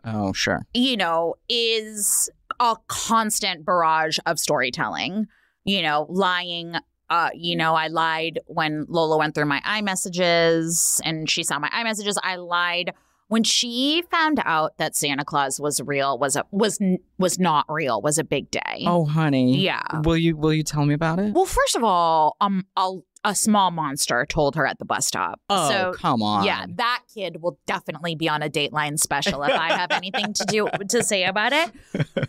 Oh, 0.04 0.32
sure. 0.32 0.62
you 0.72 0.96
know, 0.96 1.34
is 1.50 2.30
a 2.62 2.76
constant 2.86 3.66
barrage 3.66 4.18
of 4.24 4.38
storytelling. 4.38 5.26
You 5.64 5.82
know, 5.82 6.06
lying. 6.08 6.74
Uh, 7.10 7.28
you 7.34 7.56
know, 7.56 7.74
I 7.74 7.88
lied 7.88 8.38
when 8.46 8.86
Lola 8.88 9.18
went 9.18 9.34
through 9.34 9.44
my 9.44 9.60
iMessages 9.66 10.98
and 11.04 11.28
she 11.28 11.42
saw 11.42 11.58
my 11.58 11.68
iMessages. 11.68 12.14
I 12.22 12.36
lied 12.36 12.94
when 13.28 13.44
she 13.44 14.02
found 14.10 14.40
out 14.44 14.78
that 14.78 14.96
Santa 14.96 15.24
Claus 15.24 15.60
was 15.60 15.80
real. 15.82 16.18
Was 16.18 16.36
a 16.36 16.44
was 16.50 16.78
was 17.18 17.38
not 17.38 17.66
real. 17.68 18.00
Was 18.00 18.16
a 18.16 18.24
big 18.24 18.50
day. 18.50 18.84
Oh, 18.86 19.04
honey. 19.04 19.58
yeah. 19.58 19.82
Will 20.04 20.16
you 20.16 20.36
will 20.36 20.54
you 20.54 20.62
tell 20.62 20.86
me 20.86 20.94
about 20.94 21.18
it? 21.18 21.34
Well, 21.34 21.44
first 21.44 21.76
of 21.76 21.84
all, 21.84 22.36
um, 22.40 22.66
a, 22.76 22.94
a 23.24 23.34
small 23.34 23.70
monster 23.70 24.26
told 24.26 24.56
her 24.56 24.66
at 24.66 24.78
the 24.78 24.84
bus 24.84 25.06
stop. 25.06 25.40
oh, 25.48 25.70
so 25.70 25.92
come 25.94 26.22
on. 26.22 26.44
yeah, 26.44 26.66
that 26.76 27.02
kid 27.14 27.40
will 27.42 27.58
definitely 27.66 28.14
be 28.14 28.28
on 28.28 28.42
a 28.42 28.48
Dateline 28.50 28.98
special 28.98 29.42
if 29.44 29.52
I 29.52 29.68
have 29.74 29.90
anything 29.92 30.32
to 30.32 30.44
do 30.46 30.68
to 30.88 31.02
say 31.04 31.24
about 31.24 31.52
it. 31.52 31.70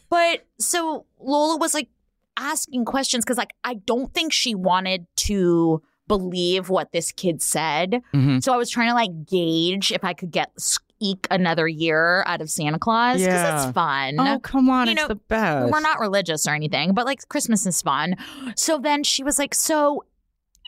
But 0.10 0.46
so 0.60 1.06
Lola 1.20 1.58
was 1.58 1.74
like 1.74 1.90
asking 2.38 2.86
questions 2.86 3.24
because 3.26 3.38
like 3.38 3.54
I 3.64 3.76
don't 3.76 4.14
think 4.14 4.34
she 4.34 4.54
wanted 4.56 5.06
to 5.18 5.82
believe 6.08 6.70
what 6.70 6.92
this 6.92 7.12
kid 7.12 7.42
said. 7.42 8.02
Mhm. 8.14 8.44
So 8.44 8.54
I 8.54 8.58
was 8.58 8.70
trying 8.70 8.90
to 8.90 8.94
like 8.94 9.26
gauge 9.26 9.92
if 9.92 10.04
I 10.04 10.14
could 10.14 10.32
get 10.32 10.52
eke 11.00 11.28
another 11.32 11.68
year 11.68 12.24
out 12.28 12.40
of 12.42 12.50
Santa 12.50 12.78
Claus 12.80 13.18
because 13.20 13.26
Yeah. 13.34 13.64
it's 13.68 13.72
fun. 13.74 14.16
Oh, 14.20 14.40
come 14.40 14.70
on. 14.70 14.88
You 14.88 14.94
it's 14.94 15.02
know, 15.02 15.08
the 15.08 15.16
best. 15.16 15.72
We're 15.72 15.80
not 15.80 16.00
religious 16.00 16.48
or 16.48 16.52
anything, 16.54 16.94
but 16.94 17.06
like 17.06 17.28
Christmas 17.30 17.66
is 17.66 17.82
fun. 17.82 18.16
So 18.56 18.78
then 18.78 19.04
she 19.04 19.24
was 19.24 19.40
like, 19.40 19.54
So 19.56 20.04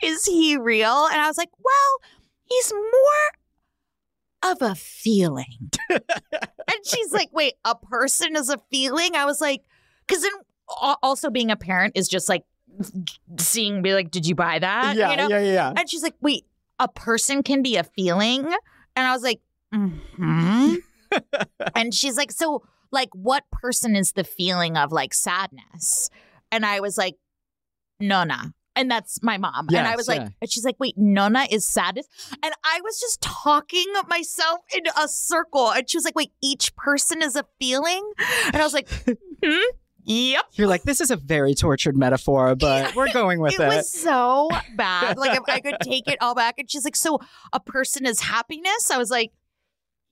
is 0.02 0.24
he 0.24 0.56
real? 0.56 1.06
And 1.06 1.20
I 1.20 1.26
was 1.26 1.38
like, 1.38 1.50
Well, 1.58 2.10
he's 2.44 2.72
more 2.72 4.50
of 4.52 4.62
a 4.62 4.74
feeling. 4.74 5.70
and 5.90 6.86
she's 6.86 7.12
like, 7.12 7.28
Wait, 7.32 7.54
a 7.64 7.74
person 7.76 8.36
is 8.36 8.50
a 8.50 8.58
feeling? 8.70 9.14
I 9.14 9.24
was 9.24 9.40
like, 9.40 9.62
Because 10.06 10.22
then 10.22 10.32
also 11.02 11.30
being 11.30 11.50
a 11.50 11.56
parent 11.56 11.96
is 11.96 12.08
just 12.08 12.28
like 12.28 12.44
seeing, 13.38 13.82
be 13.82 13.94
like, 13.94 14.10
Did 14.10 14.26
you 14.26 14.34
buy 14.34 14.58
that? 14.58 14.96
yeah, 14.96 15.10
you 15.10 15.16
know? 15.16 15.28
yeah, 15.28 15.40
yeah. 15.40 15.72
And 15.76 15.88
she's 15.88 16.02
like, 16.02 16.16
Wait, 16.20 16.44
a 16.78 16.88
person 16.88 17.42
can 17.42 17.62
be 17.62 17.76
a 17.76 17.84
feeling? 17.84 18.44
And 18.44 19.06
I 19.06 19.12
was 19.12 19.22
like, 19.22 19.40
hmm. 19.72 20.74
and 21.74 21.94
she's 21.94 22.16
like, 22.16 22.32
So, 22.32 22.64
like, 22.90 23.10
what 23.12 23.44
person 23.50 23.96
is 23.96 24.12
the 24.12 24.24
feeling 24.24 24.76
of 24.76 24.92
like 24.92 25.12
sadness? 25.12 26.08
And 26.52 26.64
I 26.64 26.80
was 26.80 26.96
like, 26.96 27.16
no, 28.00 28.24
Nona. 28.24 28.54
And 28.76 28.90
that's 28.90 29.22
my 29.22 29.38
mom. 29.38 29.68
and 29.68 29.78
I 29.78 29.90
Yes, 29.90 29.96
was 29.96 30.08
like, 30.08 30.20
yeah. 30.20 30.28
and 30.40 30.50
she's 30.52 30.64
like, 30.64 30.76
wait, 30.78 30.94
Nona 30.98 31.46
is 31.50 31.66
sadness? 31.66 32.06
And 32.42 32.52
I 32.62 32.80
was 32.84 33.00
just 33.00 33.22
talking 33.22 33.86
myself 34.08 34.60
in 34.74 34.82
a 35.02 35.08
circle. 35.08 35.72
And 35.72 35.88
she 35.88 35.96
was 35.96 36.04
like, 36.04 36.14
wait, 36.14 36.30
each 36.42 36.76
person 36.76 37.22
is 37.22 37.36
a 37.36 37.44
feeling? 37.58 38.08
And 38.46 38.56
I 38.56 38.62
was 38.64 38.74
like, 38.74 38.88
hmm? 39.42 39.62
Yep. 40.08 40.44
You're 40.52 40.68
like, 40.68 40.84
this 40.84 41.00
is 41.00 41.10
a 41.10 41.16
very 41.16 41.54
tortured 41.54 41.96
metaphor, 41.96 42.54
but 42.60 42.94
we're 42.94 43.12
going 43.12 43.40
with 43.40 43.54
it 43.54 43.60
it. 43.60 43.66
was 43.66 43.90
so 43.92 44.48
bad. 44.76 45.18
Like 45.18 45.36
if 45.36 45.42
I 45.48 45.58
could 45.60 45.78
take 45.82 46.06
it 46.06 46.18
all 46.20 46.34
back. 46.34 46.58
And 46.58 46.70
she's 46.70 46.84
like, 46.84 46.94
so 46.96 47.18
a 47.52 47.58
person 47.60 48.06
is 48.06 48.20
happiness? 48.20 48.90
I 48.90 48.98
was 48.98 49.10
like, 49.10 49.32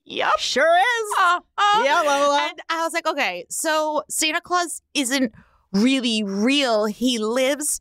yep. 0.03 0.37
sure 0.37 0.75
is. 0.77 1.15
Uh, 1.19 1.39
uh. 1.57 1.81
Yeah, 1.85 2.01
Lola. 2.01 2.47
And 2.49 2.59
I 2.69 2.83
was 2.83 2.93
like, 2.93 3.07
okay, 3.07 3.45
so 3.49 4.03
Santa 4.09 4.41
Claus 4.41 4.81
isn't 4.93 5.31
really 5.71 6.23
real. 6.23 6.85
He 6.85 7.17
lives 7.17 7.79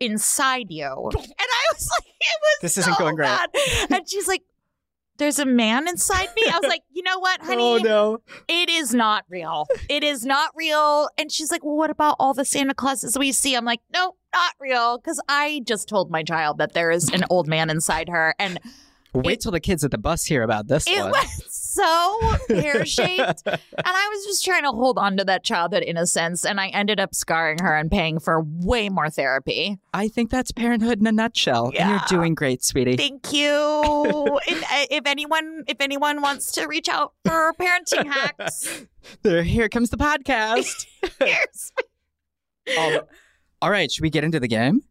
inside 0.00 0.66
you. 0.70 0.84
And 1.14 1.16
I 1.38 1.64
was 1.72 1.90
like, 1.98 2.06
it 2.20 2.40
was 2.42 2.58
This 2.62 2.78
isn't 2.78 2.94
so 2.94 2.98
going 2.98 3.16
great. 3.16 3.26
bad. 3.26 3.50
And 3.90 4.08
she's 4.08 4.28
like, 4.28 4.42
there's 5.16 5.38
a 5.38 5.44
man 5.46 5.86
inside 5.86 6.28
me. 6.34 6.42
I 6.50 6.58
was 6.60 6.68
like, 6.68 6.82
you 6.90 7.02
know 7.04 7.20
what, 7.20 7.40
honey? 7.40 7.62
Oh 7.62 7.76
no. 7.78 8.18
It 8.48 8.68
is 8.68 8.92
not 8.92 9.24
real. 9.28 9.66
It 9.88 10.02
is 10.02 10.24
not 10.26 10.50
real. 10.56 11.08
And 11.16 11.30
she's 11.30 11.52
like, 11.52 11.64
well, 11.64 11.76
what 11.76 11.90
about 11.90 12.16
all 12.18 12.34
the 12.34 12.44
Santa 12.44 12.74
Clauses 12.74 13.16
we 13.16 13.30
see? 13.30 13.54
I'm 13.54 13.64
like, 13.64 13.80
no, 13.92 14.16
not 14.34 14.54
real. 14.58 14.98
Because 14.98 15.20
I 15.28 15.62
just 15.66 15.88
told 15.88 16.10
my 16.10 16.24
child 16.24 16.58
that 16.58 16.72
there 16.72 16.90
is 16.90 17.08
an 17.10 17.22
old 17.30 17.46
man 17.46 17.70
inside 17.70 18.08
her. 18.08 18.34
And 18.40 18.58
Wait 19.12 19.40
till 19.40 19.52
the 19.52 19.60
kids 19.60 19.84
at 19.84 19.92
the 19.92 19.98
bus 19.98 20.24
hear 20.24 20.42
about 20.42 20.66
this 20.66 20.84
it 20.88 20.98
one. 20.98 21.10
was 21.12 21.44
so 21.74 22.20
pear 22.48 22.86
shaped. 22.86 23.42
and 23.46 23.58
I 23.84 24.08
was 24.12 24.24
just 24.26 24.44
trying 24.44 24.62
to 24.62 24.70
hold 24.70 24.98
on 24.98 25.16
to 25.16 25.24
that 25.24 25.44
childhood 25.44 25.82
innocence. 25.82 26.44
And 26.44 26.60
I 26.60 26.68
ended 26.68 27.00
up 27.00 27.14
scarring 27.14 27.58
her 27.60 27.76
and 27.76 27.90
paying 27.90 28.18
for 28.18 28.42
way 28.42 28.88
more 28.88 29.10
therapy. 29.10 29.78
I 29.92 30.08
think 30.08 30.30
that's 30.30 30.52
parenthood 30.52 31.00
in 31.00 31.06
a 31.06 31.12
nutshell. 31.12 31.72
And 31.78 31.90
you're 31.90 32.00
doing 32.08 32.34
great, 32.34 32.62
sweetie. 32.62 32.96
Thank 32.96 33.32
you. 33.32 33.48
if, 34.46 34.64
if 34.90 35.06
anyone 35.06 35.64
if 35.66 35.80
anyone 35.80 36.20
wants 36.20 36.52
to 36.52 36.66
reach 36.66 36.88
out 36.88 37.12
for 37.24 37.52
parenting 37.54 38.06
hacks, 38.06 38.86
There, 39.22 39.42
here 39.42 39.68
comes 39.68 39.90
the 39.90 39.96
podcast. 39.96 40.86
here's 41.18 41.72
Um, 42.78 43.00
all 43.60 43.70
right, 43.70 43.90
should 43.90 44.02
we 44.02 44.10
get 44.10 44.24
into 44.24 44.40
the 44.40 44.48
game? 44.48 44.82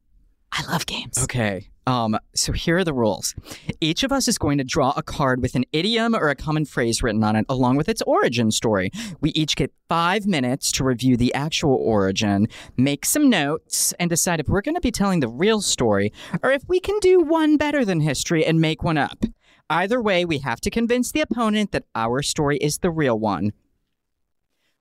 I 0.52 0.64
love 0.72 0.86
games. 0.86 1.24
Okay. 1.24 1.70
Um, 1.86 2.18
so 2.34 2.54
here 2.54 2.78
are 2.78 2.84
the 2.84 2.94
rules. 2.94 3.36
Each 3.82 4.04
of 4.04 4.12
us 4.12 4.28
is 4.28 4.38
going 4.38 4.58
to 4.58 4.64
draw 4.64 4.94
a 4.96 5.04
card 5.04 5.42
with 5.42 5.56
an 5.56 5.66
idiom 5.74 6.16
or 6.16 6.30
a 6.30 6.36
common 6.36 6.66
phrase 6.66 7.04
written 7.04 7.24
on 7.24 7.36
it, 7.36 7.46
along 7.50 7.76
with 7.76 7.90
its 7.90 8.02
origin 8.04 8.52
story. 8.52 8.90
We 9.20 9.32
each 9.32 9.56
get 9.56 9.74
five 9.90 10.26
minutes 10.26 10.72
to 10.74 10.84
review 10.84 11.18
the 11.18 11.34
actual 11.34 11.76
origin, 11.76 12.48
make 12.78 13.06
some 13.06 13.30
notes, 13.30 13.94
and 14.00 14.10
decide 14.10 14.40
if 14.40 14.48
we're 14.48 14.62
going 14.62 14.76
to 14.76 14.82
be 14.82 14.92
telling 14.92 15.20
the 15.20 15.28
real 15.28 15.62
story 15.62 16.14
or 16.42 16.52
if 16.52 16.64
we 16.68 16.80
can 16.80 17.00
do 17.00 17.20
one 17.20 17.58
better 17.58 17.84
than 17.84 18.00
history 18.00 18.46
and 18.46 18.62
make 18.62 18.84
one 18.84 18.98
up. 18.98 19.26
Either 19.70 20.02
way, 20.02 20.24
we 20.24 20.38
have 20.40 20.62
to 20.62 20.70
convince 20.70 21.12
the 21.12 21.22
opponent 21.22 21.72
that 21.72 21.86
our 21.96 22.22
story 22.22 22.58
is 22.58 22.78
the 22.78 22.92
real 22.92 23.18
one. 23.18 23.52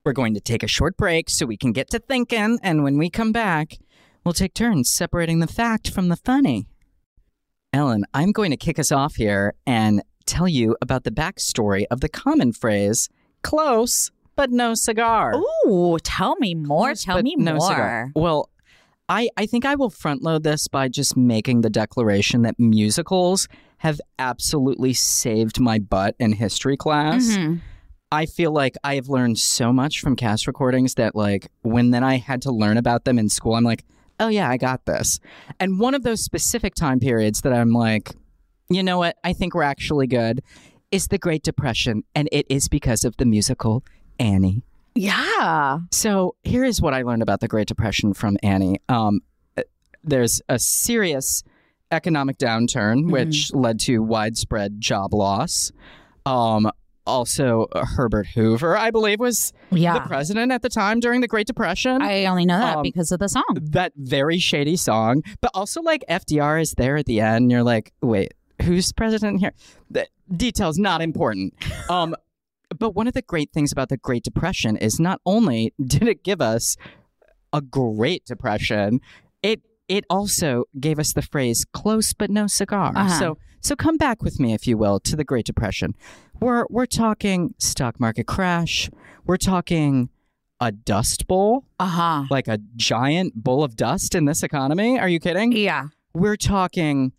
We're 0.05 0.13
going 0.13 0.33
to 0.33 0.41
take 0.41 0.63
a 0.63 0.67
short 0.67 0.97
break 0.97 1.29
so 1.29 1.45
we 1.45 1.57
can 1.57 1.71
get 1.71 1.89
to 1.91 1.99
thinking, 1.99 2.59
and 2.61 2.83
when 2.83 2.97
we 2.97 3.09
come 3.09 3.31
back, 3.31 3.77
we'll 4.23 4.33
take 4.33 4.53
turns 4.53 4.91
separating 4.91 5.39
the 5.39 5.47
fact 5.47 5.89
from 5.89 6.09
the 6.09 6.17
funny. 6.17 6.67
Ellyn, 7.73 8.03
I'm 8.13 8.31
going 8.31 8.51
to 8.51 8.57
kick 8.57 8.77
us 8.77 8.91
off 8.91 9.15
here 9.15 9.53
and 9.65 10.03
tell 10.25 10.47
you 10.47 10.75
about 10.81 11.03
the 11.03 11.11
backstory 11.11 11.85
of 11.89 12.01
the 12.01 12.09
common 12.09 12.53
phrase, 12.53 13.09
close 13.41 14.11
but 14.35 14.51
no 14.51 14.73
cigar. 14.73 15.33
Ooh, 15.65 15.97
tell 16.03 16.35
me 16.37 16.55
more. 16.55 16.87
Close, 16.89 17.03
tell 17.03 17.21
me 17.21 17.35
no 17.37 17.55
more. 17.55 17.67
cigar. 17.67 18.11
Well, 18.15 18.49
I, 19.09 19.29
I 19.37 19.45
think 19.45 19.65
I 19.65 19.75
will 19.75 19.89
front 19.89 20.23
load 20.23 20.43
this 20.43 20.67
by 20.67 20.87
just 20.87 21.17
making 21.17 21.61
the 21.61 21.69
declaration 21.69 22.43
that 22.43 22.59
musicals 22.59 23.47
have 23.77 23.99
absolutely 24.17 24.93
saved 24.93 25.59
my 25.59 25.77
butt 25.77 26.15
in 26.19 26.31
history 26.33 26.77
class. 26.77 27.25
Mhm. 27.25 27.61
I 28.11 28.27
feel 28.27 28.51
like 28.51 28.75
I 28.83 28.95
have 28.95 29.09
learned 29.09 29.39
so 29.39 29.73
much 29.73 29.99
from 29.99 30.15
cast 30.15 30.45
recordings 30.47 30.93
that 30.95 31.15
like 31.15 31.47
when 31.63 31.89
then 31.91 32.03
I 32.03 32.17
had 32.17 32.43
to 32.43 32.51
learn 32.51 32.77
about 32.77 33.05
them 33.05 33.17
in 33.19 33.27
school, 33.29 33.55
I'm 33.55 33.63
like, 33.63 33.83
oh 34.19 34.27
yeah, 34.27 34.49
I 34.49 34.57
got 34.57 34.85
this. 34.85 35.19
And 35.59 35.79
one 35.79 35.93
of 35.93 36.03
those 36.03 36.21
specific 36.21 36.75
time 36.75 36.99
periods 36.99 37.41
that 37.41 37.53
I'm 37.53 37.71
like, 37.71 38.15
you 38.69 38.83
know 38.83 38.97
what, 38.97 39.17
I 39.23 39.33
think 39.33 39.53
we're 39.53 39.63
actually 39.63 40.07
good 40.07 40.41
is 40.91 41.07
the 41.07 41.17
Great 41.17 41.43
Depression, 41.43 42.03
and 42.13 42.29
it 42.31 42.45
is 42.49 42.69
because 42.69 43.03
of 43.03 43.17
the 43.17 43.25
musical 43.25 43.83
Annie. 44.19 44.61
Yeah. 44.95 45.79
So 45.91 46.35
here 46.43 46.63
is 46.63 46.81
what 46.81 46.93
I 46.93 47.01
learned 47.01 47.23
about 47.23 47.39
the 47.39 47.47
Great 47.47 47.67
Depression 47.67 48.13
from 48.13 48.37
Annie. 48.43 48.79
Um, 48.89 49.21
there's 50.03 50.41
a 50.49 50.59
serious 50.59 51.43
economic 51.91 52.37
downturn, 52.37 53.11
which 53.11 53.53
led 53.53 53.79
to 53.81 53.99
widespread 53.99 54.79
job 54.79 55.13
loss. 55.13 55.71
Um, 56.25 56.69
also, 57.05 57.67
uh, 57.73 57.85
Herbert 57.85 58.27
Hoover, 58.27 58.77
I 58.77 58.91
believe, 58.91 59.19
was 59.19 59.53
the 59.95 60.01
president 60.07 60.51
at 60.51 60.61
the 60.61 60.69
time 60.69 60.99
during 60.99 61.21
the 61.21 61.27
Great 61.27 61.47
Depression. 61.47 62.01
I 62.01 62.25
only 62.25 62.45
know 62.45 62.57
that 62.59 62.77
Um, 62.77 62.83
because 62.83 63.11
of 63.11 63.19
the 63.19 63.27
song. 63.29 63.43
that 63.61 63.93
very 63.95 64.37
shady 64.39 64.75
song, 64.75 65.21
but 65.41 65.51
also 65.53 65.81
like 65.81 66.03
FDR 66.09 66.61
is 66.61 66.73
there 66.73 66.97
at 66.97 67.05
the 67.05 67.19
end. 67.21 67.43
And 67.43 67.51
you're 67.51 67.63
like, 67.63 67.91
wait, 68.01 68.33
who's 68.61 68.91
president 68.93 69.39
here? 69.39 69.53
The 69.89 70.07
details 70.35 70.77
not 70.77 71.01
important. 71.01 71.53
Um, 71.89 72.15
but 72.79 72.95
one 72.95 73.07
of 73.07 73.13
the 73.13 73.21
great 73.21 73.51
things 73.51 73.71
about 73.71 73.89
the 73.89 73.97
Great 73.97 74.23
Depression 74.23 74.77
is 74.77 74.99
not 74.99 75.21
only 75.25 75.73
did 75.85 76.03
it 76.07 76.23
give 76.23 76.41
us 76.41 76.75
a 77.51 77.61
Great 77.61 78.25
Depression, 78.25 78.99
it 79.43 79.61
it 79.89 80.05
also 80.09 80.63
gave 80.79 80.97
us 80.97 81.13
the 81.13 81.21
phrase 81.21 81.65
"close 81.73 82.13
but 82.13 82.31
no 82.31 82.47
cigar." 82.47 82.93
Uh-huh. 82.95 83.19
So 83.19 83.37
so 83.63 83.75
come 83.75 83.97
back 83.97 84.21
with 84.21 84.39
me, 84.39 84.53
if 84.53 84.67
you 84.67 84.77
will, 84.77 84.99
to 84.99 85.15
the 85.15 85.23
Great 85.23 85.45
Depression. 85.45 85.95
We're 86.39 86.65
we're 86.69 86.85
talking 86.85 87.55
stock 87.57 87.99
market 87.99 88.27
crash. 88.27 88.89
We're 89.25 89.37
talking 89.37 90.09
a 90.59 90.71
dust 90.71 91.27
bowl 91.27 91.65
Uh 91.79 91.87
huh. 91.87 92.23
like 92.29 92.47
a 92.47 92.59
giant 92.75 93.33
bowl 93.43 93.63
of 93.63 93.75
dust 93.75 94.13
in 94.15 94.25
this 94.25 94.43
economy. 94.43 94.99
Are 94.99 95.09
you 95.09 95.19
kidding? 95.19 95.51
Yeah. 95.53 95.87
We're 96.13 96.37
talking 96.37 97.13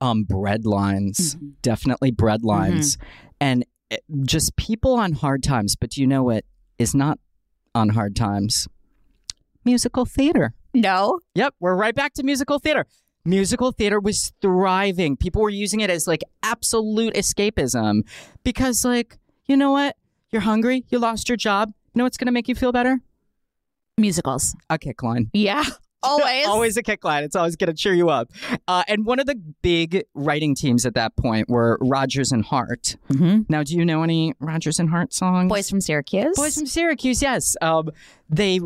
um 0.00 0.24
bread 0.24 0.64
lines, 0.66 1.34
Mm-hmm. 1.34 1.48
definitely 1.62 2.10
bread 2.10 2.44
lines. 2.44 2.98
And 3.40 3.64
it- 3.90 4.04
just 4.22 4.56
people 4.56 4.94
on 4.94 5.12
hard 5.12 5.42
times, 5.42 5.74
but 5.76 5.90
do 5.90 6.00
you 6.00 6.06
know 6.06 6.22
what 6.22 6.44
is 6.78 6.94
not 6.94 7.18
on 7.74 7.90
hard 7.90 8.14
times? 8.14 8.68
Musical 9.64 10.04
theater. 10.04 10.54
No. 10.74 11.20
Yep, 11.34 11.54
we're 11.60 11.74
right 11.74 11.94
back 11.94 12.12
to 12.14 12.22
musical 12.22 12.58
theater. 12.58 12.86
Musical 13.26 13.72
theater 13.72 13.98
was 13.98 14.32
thriving. 14.40 15.16
People 15.16 15.42
were 15.42 15.50
using 15.50 15.80
it 15.80 15.90
as 15.90 16.06
like 16.06 16.22
absolute 16.42 17.14
escapism 17.14 18.02
because, 18.44 18.84
like, 18.84 19.18
you 19.46 19.56
know 19.56 19.72
what? 19.72 19.96
You're 20.30 20.42
hungry, 20.42 20.84
you 20.90 20.98
lost 20.98 21.28
your 21.28 21.36
job. 21.36 21.72
You 21.94 21.98
know 21.98 22.04
what's 22.04 22.16
going 22.16 22.26
to 22.26 22.32
make 22.32 22.48
you 22.48 22.54
feel 22.54 22.72
better? 22.72 23.00
Musicals. 23.98 24.54
A 24.70 24.78
kick 24.78 25.02
line. 25.02 25.30
Yeah. 25.32 25.64
Always. 26.02 26.46
always 26.46 26.76
a 26.76 26.84
kick 26.84 27.02
line. 27.04 27.24
It's 27.24 27.34
always 27.34 27.56
going 27.56 27.66
to 27.68 27.74
cheer 27.74 27.92
you 27.92 28.10
up. 28.10 28.30
Uh, 28.68 28.84
and 28.86 29.04
one 29.04 29.18
of 29.18 29.26
the 29.26 29.34
big 29.62 30.04
writing 30.14 30.54
teams 30.54 30.86
at 30.86 30.94
that 30.94 31.16
point 31.16 31.48
were 31.48 31.78
Rodgers 31.80 32.30
and 32.30 32.44
Hart. 32.44 32.96
Mm-hmm. 33.10 33.42
Now, 33.48 33.64
do 33.64 33.74
you 33.74 33.84
know 33.84 34.04
any 34.04 34.32
Rodgers 34.38 34.78
and 34.78 34.88
Hart 34.88 35.12
songs? 35.12 35.48
Boys 35.48 35.68
from 35.68 35.80
Syracuse. 35.80 36.36
Boys 36.36 36.54
from 36.56 36.66
Syracuse, 36.66 37.22
yes. 37.22 37.56
Um, 37.60 37.90
they 38.28 38.60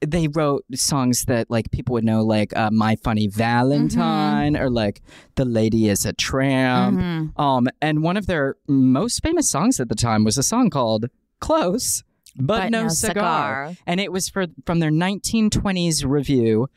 they 0.00 0.28
wrote 0.28 0.64
songs 0.74 1.24
that 1.24 1.50
like 1.50 1.70
people 1.70 1.92
would 1.94 2.04
know, 2.04 2.22
like 2.24 2.56
uh, 2.56 2.70
"My 2.72 2.96
Funny 2.96 3.26
Valentine" 3.28 4.56
or 4.56 4.70
like 4.70 5.02
"The 5.34 5.44
Lady 5.44 5.88
Is 5.88 6.04
a 6.06 6.12
Tramp." 6.12 6.98
Mhm. 6.98 7.38
Um, 7.40 7.68
and 7.82 8.02
one 8.02 8.16
of 8.16 8.26
their 8.26 8.56
most 8.68 9.22
famous 9.22 9.48
songs 9.50 9.80
at 9.80 9.88
the 9.88 9.94
time 9.94 10.24
was 10.24 10.38
a 10.38 10.42
song 10.42 10.70
called 10.70 11.06
"Close." 11.40 12.04
But, 12.40 12.70
no, 12.70 12.86
cigar. 12.88 13.74
and 13.84 13.98
it 14.00 14.12
was 14.12 14.28
for 14.28 14.46
from 14.64 14.78
their 14.78 14.92
1920s 14.92 16.04
review, 16.04 16.68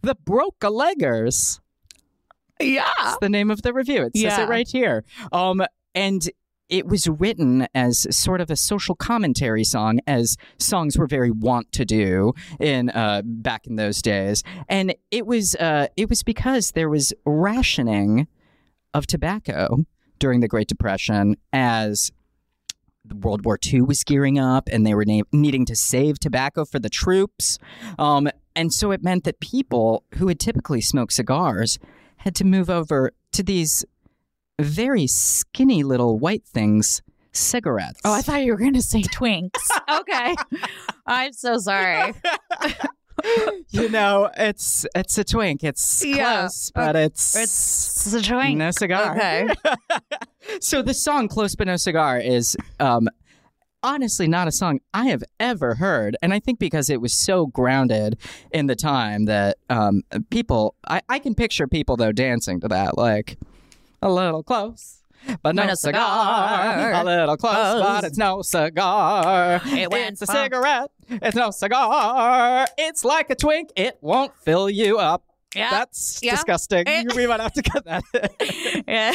"The 0.00 0.14
Broke 0.14 0.62
a 0.62 0.68
Leggers." 0.70 1.60
Yeah. 2.60 2.88
That's 3.02 3.18
the 3.20 3.28
name 3.28 3.50
of 3.50 3.62
the 3.62 3.74
review. 3.74 4.04
It 4.04 4.14
says 4.16 4.22
Yeah. 4.22 4.42
it 4.44 4.48
right 4.48 4.68
here. 4.68 5.04
Um, 5.32 5.62
and 5.94 6.26
it 6.68 6.86
was 6.86 7.06
written 7.08 7.66
as 7.74 8.06
sort 8.14 8.40
of 8.40 8.50
a 8.50 8.56
social 8.56 8.94
commentary 8.94 9.64
song, 9.64 10.00
as 10.06 10.36
songs 10.58 10.98
were 10.98 11.06
very 11.06 11.30
wont 11.30 11.70
to 11.72 11.84
do 11.84 12.32
in 12.58 12.90
uh, 12.90 13.22
back 13.24 13.66
in 13.66 13.76
those 13.76 14.00
days. 14.00 14.42
And 14.68 14.94
it 15.10 15.26
was 15.26 15.54
uh, 15.56 15.88
it 15.96 16.08
was 16.08 16.22
because 16.22 16.72
there 16.72 16.88
was 16.88 17.12
rationing 17.24 18.26
of 18.92 19.06
tobacco 19.06 19.84
during 20.18 20.40
the 20.40 20.48
Great 20.48 20.68
Depression 20.68 21.36
as 21.52 22.10
World 23.12 23.44
War 23.44 23.58
II 23.64 23.82
was 23.82 24.02
gearing 24.02 24.38
up, 24.38 24.68
and 24.72 24.86
they 24.86 24.94
were 24.94 25.04
na- 25.04 25.24
needing 25.32 25.66
to 25.66 25.76
save 25.76 26.18
tobacco 26.18 26.64
for 26.64 26.78
the 26.78 26.88
troops. 26.88 27.58
Um, 27.98 28.28
and 28.56 28.72
so 28.72 28.92
it 28.92 29.02
meant 29.02 29.24
that 29.24 29.40
people 29.40 30.04
who 30.14 30.28
had 30.28 30.40
typically 30.40 30.80
smoked 30.80 31.12
cigars 31.12 31.78
had 32.18 32.34
to 32.36 32.44
move 32.44 32.70
over 32.70 33.12
to 33.32 33.42
these 33.42 33.84
very 34.60 35.06
skinny 35.06 35.82
little 35.82 36.18
white 36.18 36.44
things, 36.44 37.02
cigarettes. 37.32 38.00
Oh, 38.04 38.12
I 38.12 38.20
thought 38.22 38.44
you 38.44 38.52
were 38.52 38.58
going 38.58 38.74
to 38.74 38.82
say 38.82 39.02
twinks. 39.02 39.58
okay. 40.00 40.34
I'm 41.06 41.32
so 41.32 41.58
sorry. 41.58 42.14
you 43.70 43.88
know, 43.88 44.30
it's 44.36 44.86
it's 44.94 45.16
a 45.18 45.24
twink. 45.24 45.64
It's 45.64 46.04
Yeah. 46.04 46.40
close, 46.42 46.70
but 46.74 46.96
it's 46.96 47.36
It's 47.36 48.12
a 48.14 48.22
twink. 48.22 48.58
no 48.58 48.70
cigar. 48.70 49.16
Okay. 49.16 49.48
so 50.60 50.82
the 50.82 50.94
song 50.94 51.28
"Close 51.28 51.54
but 51.56 51.66
No 51.66 51.76
Cigar" 51.76 52.18
is 52.18 52.56
um, 52.80 53.08
honestly 53.82 54.26
not 54.28 54.48
a 54.48 54.52
song 54.52 54.80
I 54.92 55.06
have 55.06 55.22
ever 55.40 55.74
heard, 55.76 56.16
and 56.22 56.32
I 56.34 56.40
think 56.40 56.58
because 56.58 56.90
it 56.90 57.00
was 57.00 57.12
so 57.14 57.46
grounded 57.46 58.18
in 58.52 58.66
the 58.66 58.76
time 58.76 59.24
that 59.26 59.58
um, 59.70 60.02
people, 60.30 60.74
I, 60.88 61.00
I 61.08 61.18
can 61.18 61.34
picture 61.34 61.66
people 61.66 61.96
though 61.96 62.12
dancing 62.12 62.60
to 62.60 62.68
that, 62.68 62.98
like 62.98 63.38
a 64.04 64.12
little 64.12 64.42
close. 64.42 65.00
But 65.42 65.54
no, 65.54 65.64
no 65.66 65.74
cigar. 65.74 66.74
cigar. 66.74 66.92
A 67.00 67.02
little 67.04 67.36
close, 67.38 67.54
Close. 67.54 67.82
but 67.82 68.04
it's 68.04 68.18
no 68.18 68.42
cigar. 68.42 69.60
It 69.64 69.90
went 69.90 70.12
it's 70.12 70.22
a 70.22 70.26
cigarette. 70.26 70.90
It's 71.08 71.34
no 71.34 71.50
cigar. 71.50 72.66
It's 72.76 73.04
like 73.06 73.30
a 73.30 73.34
twink. 73.34 73.70
It 73.74 73.96
won't 74.02 74.34
fill 74.42 74.68
you 74.68 74.98
up. 74.98 75.24
Yeah. 75.54 75.70
That's 75.70 76.18
Yeah. 76.22 76.32
disgusting. 76.32 76.84
It- 76.86 77.14
we 77.14 77.26
might 77.26 77.40
have 77.40 77.52
to 77.54 77.62
cut 77.62 77.84
that. 77.86 78.02
yeah, 78.86 79.12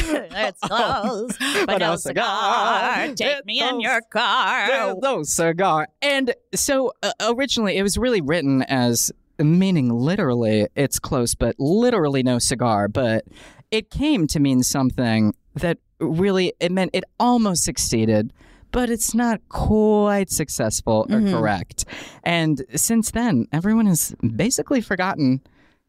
it's 0.48 0.58
close, 0.64 1.36
but, 1.38 1.66
But 1.66 1.78
no 1.78 1.90
no 1.90 1.96
cigar. 1.96 2.94
cigar. 3.06 3.14
Take 3.14 3.38
It 3.38 3.46
me 3.46 3.60
in 3.60 3.80
your 3.80 4.00
car. 4.00 4.66
no, 4.68 4.98
no 5.00 5.22
cigar. 5.22 5.88
And 6.02 6.34
so 6.54 6.92
uh, 7.04 7.12
originally 7.20 7.76
it 7.76 7.82
was 7.84 7.96
really 7.98 8.20
written 8.20 8.62
as 8.62 9.12
meaning 9.38 9.90
literally 9.90 10.66
it's 10.74 10.98
close, 10.98 11.34
but 11.36 11.54
literally 11.60 12.22
no 12.24 12.38
cigar. 12.40 12.88
But 12.88 13.26
it 13.70 13.90
came 13.90 14.26
to 14.28 14.40
mean 14.40 14.62
something 14.62 15.34
that 15.54 15.78
really 16.00 16.52
it 16.60 16.72
meant 16.72 16.90
it 16.94 17.04
almost 17.18 17.64
succeeded. 17.64 18.32
But 18.72 18.88
it's 18.88 19.14
not 19.14 19.40
quite 19.48 20.30
successful 20.30 21.04
or 21.10 21.18
Mhm. 21.20 21.32
correct. 21.32 21.84
And 22.22 22.62
since 22.76 23.10
then, 23.10 23.46
everyone 23.52 23.86
has 23.86 24.14
basically 24.36 24.80
forgotten 24.80 25.40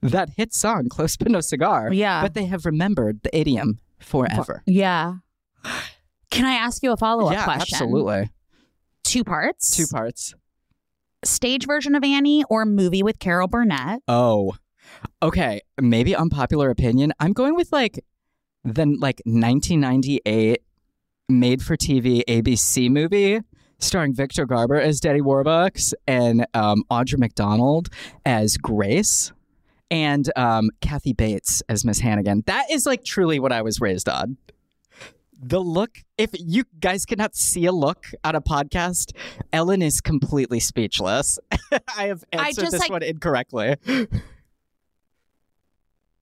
that 0.02 0.32
hit 0.36 0.52
song, 0.52 0.90
Close 0.90 1.16
But 1.16 1.30
No 1.30 1.42
Cigar. 1.42 1.94
Yeah. 1.94 2.24
But 2.24 2.34
they 2.34 2.46
have 2.46 2.66
remembered 2.66 3.22
the 3.22 3.38
idiom 3.38 3.78
forever. 4.00 4.64
Yeah. 4.66 5.18
Can 6.32 6.46
I 6.46 6.54
ask 6.54 6.82
you 6.82 6.92
a 6.92 6.98
follow 6.98 7.28
up 7.28 7.34
yeah, 7.34 7.44
question? 7.44 7.76
absolutely. 7.76 8.30
Two 9.04 9.24
parts. 9.24 9.76
Two 9.76 9.86
parts. 9.86 10.34
Stage 11.24 11.68
version 11.68 11.94
of 11.94 12.04
Annie 12.04 12.44
or 12.50 12.66
movie 12.66 13.04
with 13.04 13.20
Carol 13.20 13.48
Burnett? 13.48 14.02
Oh, 14.08 14.56
okay. 15.22 15.62
Maybe 15.80 16.16
unpopular 16.16 16.70
opinion. 16.70 17.14
I'm 17.20 17.34
going 17.34 17.56
with 17.56 17.72
like 17.72 18.04
the 18.64 18.86
like 18.86 19.22
1998 19.26 20.62
made 21.30 21.62
for 21.62 21.78
TV 21.78 22.24
ABC 22.28 22.90
movie 22.90 23.42
starring 23.80 24.14
Victor 24.14 24.46
Garber 24.46 24.80
as 24.80 25.00
Daddy 25.00 25.22
Warbucks 25.22 25.94
and 26.08 26.46
um, 26.54 26.84
Audra 26.92 27.18
McDonald 27.18 27.90
as 28.26 28.58
Grace 28.58 29.32
and 29.90 30.30
um, 30.36 30.70
Kathy 30.82 31.14
Bates 31.14 31.62
as 31.68 31.84
Miss 31.84 32.00
Hannigan. 32.00 32.44
That 32.46 32.70
is 32.72 32.86
like 32.86 33.04
truly 33.04 33.40
what 33.40 33.52
I 33.52 33.62
was 33.62 33.82
raised 33.82 34.08
on. 34.08 34.38
The 35.44 35.60
look, 35.60 35.98
if 36.20 36.30
you 36.34 36.66
guys 36.80 37.06
cannot 37.06 37.36
see 37.36 37.66
a 37.66 37.72
look 37.72 38.06
on 38.24 38.36
a 38.36 38.42
podcast, 38.42 39.14
Ellyn 39.52 39.82
is 39.82 40.00
completely 40.00 40.60
speechless. 40.60 41.40
I 41.98 42.06
have 42.06 42.24
I 42.32 42.50
answered 42.50 42.62
just, 42.62 42.72
this 42.74 42.82
like- 42.82 42.92
one 42.92 43.04
incorrectly. 43.04 43.76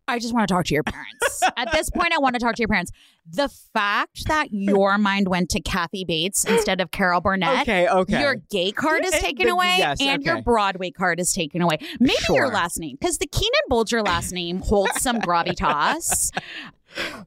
I 0.09 0.19
just 0.19 0.33
want 0.33 0.47
to 0.47 0.53
talk 0.53 0.65
to 0.65 0.73
your 0.73 0.83
parents. 0.83 1.43
At 1.57 1.71
this 1.71 1.89
point, 1.89 2.13
I 2.13 2.19
want 2.19 2.35
to 2.35 2.39
talk 2.39 2.55
to 2.55 2.61
your 2.61 2.67
parents. 2.67 2.91
The 3.31 3.49
fact 3.73 4.25
that 4.27 4.47
your 4.51 4.97
mind 4.97 5.27
went 5.27 5.49
to 5.51 5.61
Kathy 5.61 6.03
Bates 6.03 6.45
instead 6.45 6.81
of 6.81 6.91
Carol 6.91 7.21
Burnett. 7.21 7.61
Okay, 7.61 7.87
okay. 7.87 8.21
Your 8.21 8.35
gay 8.49 8.71
card 8.71 9.05
is 9.05 9.11
taken 9.11 9.47
the- 9.47 9.53
away, 9.53 9.75
yes, 9.77 10.01
and 10.01 10.23
your. 10.23 10.41
Broadway 10.41 10.89
card 10.89 11.19
is 11.19 11.31
taken 11.33 11.61
away. 11.61 11.77
Maybe 11.99 12.15
your 12.29 12.47
last 12.47 12.79
name, 12.79 12.97
because 12.99 13.17
the 13.17 13.27
Keenan 13.27 13.51
Bolger 13.69 14.03
last 14.03 14.31
name 14.31 14.59
holds 14.59 15.01
some 15.01 15.19
gravitas. 15.19 16.31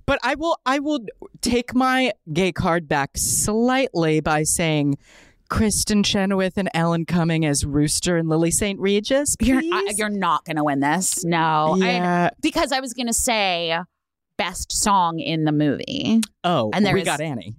But 0.07 0.19
I 0.25 0.35
will 0.35 0.59
I 0.67 0.81
will 0.81 1.07
take 1.41 1.73
my 1.73 2.13
gay 2.33 2.51
card 2.51 2.89
back 2.89 3.13
slightly 3.17 4.19
by 4.21 4.43
saying 4.43 4.99
Kristin 5.53 6.03
Chenoweth 6.03 6.57
and 6.57 6.71
Alan 6.75 7.05
Cumming 7.05 7.45
as 7.45 7.67
Rooster 7.67 8.17
and 8.17 8.27
Lily 8.29 8.51
St. 8.51 8.81
Regis. 8.81 9.37
You're? 9.41 9.59
I, 9.61 9.93
you're 9.97 10.09
not 10.09 10.47
going 10.47 10.57
to 10.57 10.65
win 10.65 10.81
this. 10.81 11.25
No, 11.27 11.77
I- 11.81 11.87
yeah. 11.87 12.31
because 12.41 12.73
I 12.73 12.81
was 12.81 12.95
going 12.95 13.07
to 13.09 13.13
say 13.13 13.79
best 14.39 14.73
song 14.73 15.19
in 15.21 15.45
the 15.45 15.53
movie. 15.53 16.21
oh, 16.43 16.71
and 16.73 16.87
there 16.87 16.95
we 16.95 17.03
there's- 17.03 17.19
got 17.19 17.23
Annie. 17.23 17.55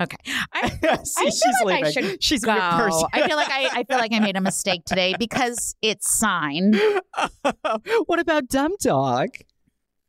Okay, 0.00 0.16
I- 0.52 0.68
See, 1.04 1.14
I 1.18 1.22
feel 1.24 1.30
she's 1.30 1.42
like 1.64 1.82
I 1.82 1.86
leaving. 1.88 1.92
should 2.10 2.22
she's 2.22 2.44
go. 2.44 2.52
I 2.52 3.26
feel 3.26 3.36
like 3.36 3.50
I, 3.50 3.68
I 3.80 3.84
feel 3.84 3.98
like 3.98 4.12
I 4.12 4.20
made 4.20 4.36
a 4.36 4.40
mistake 4.40 4.84
today 4.84 5.14
because 5.18 5.74
it's 5.82 6.16
signed. 6.18 6.76
Oh, 7.64 8.04
what 8.06 8.20
about 8.20 8.46
Dumb 8.48 8.72
Dog? 8.80 9.30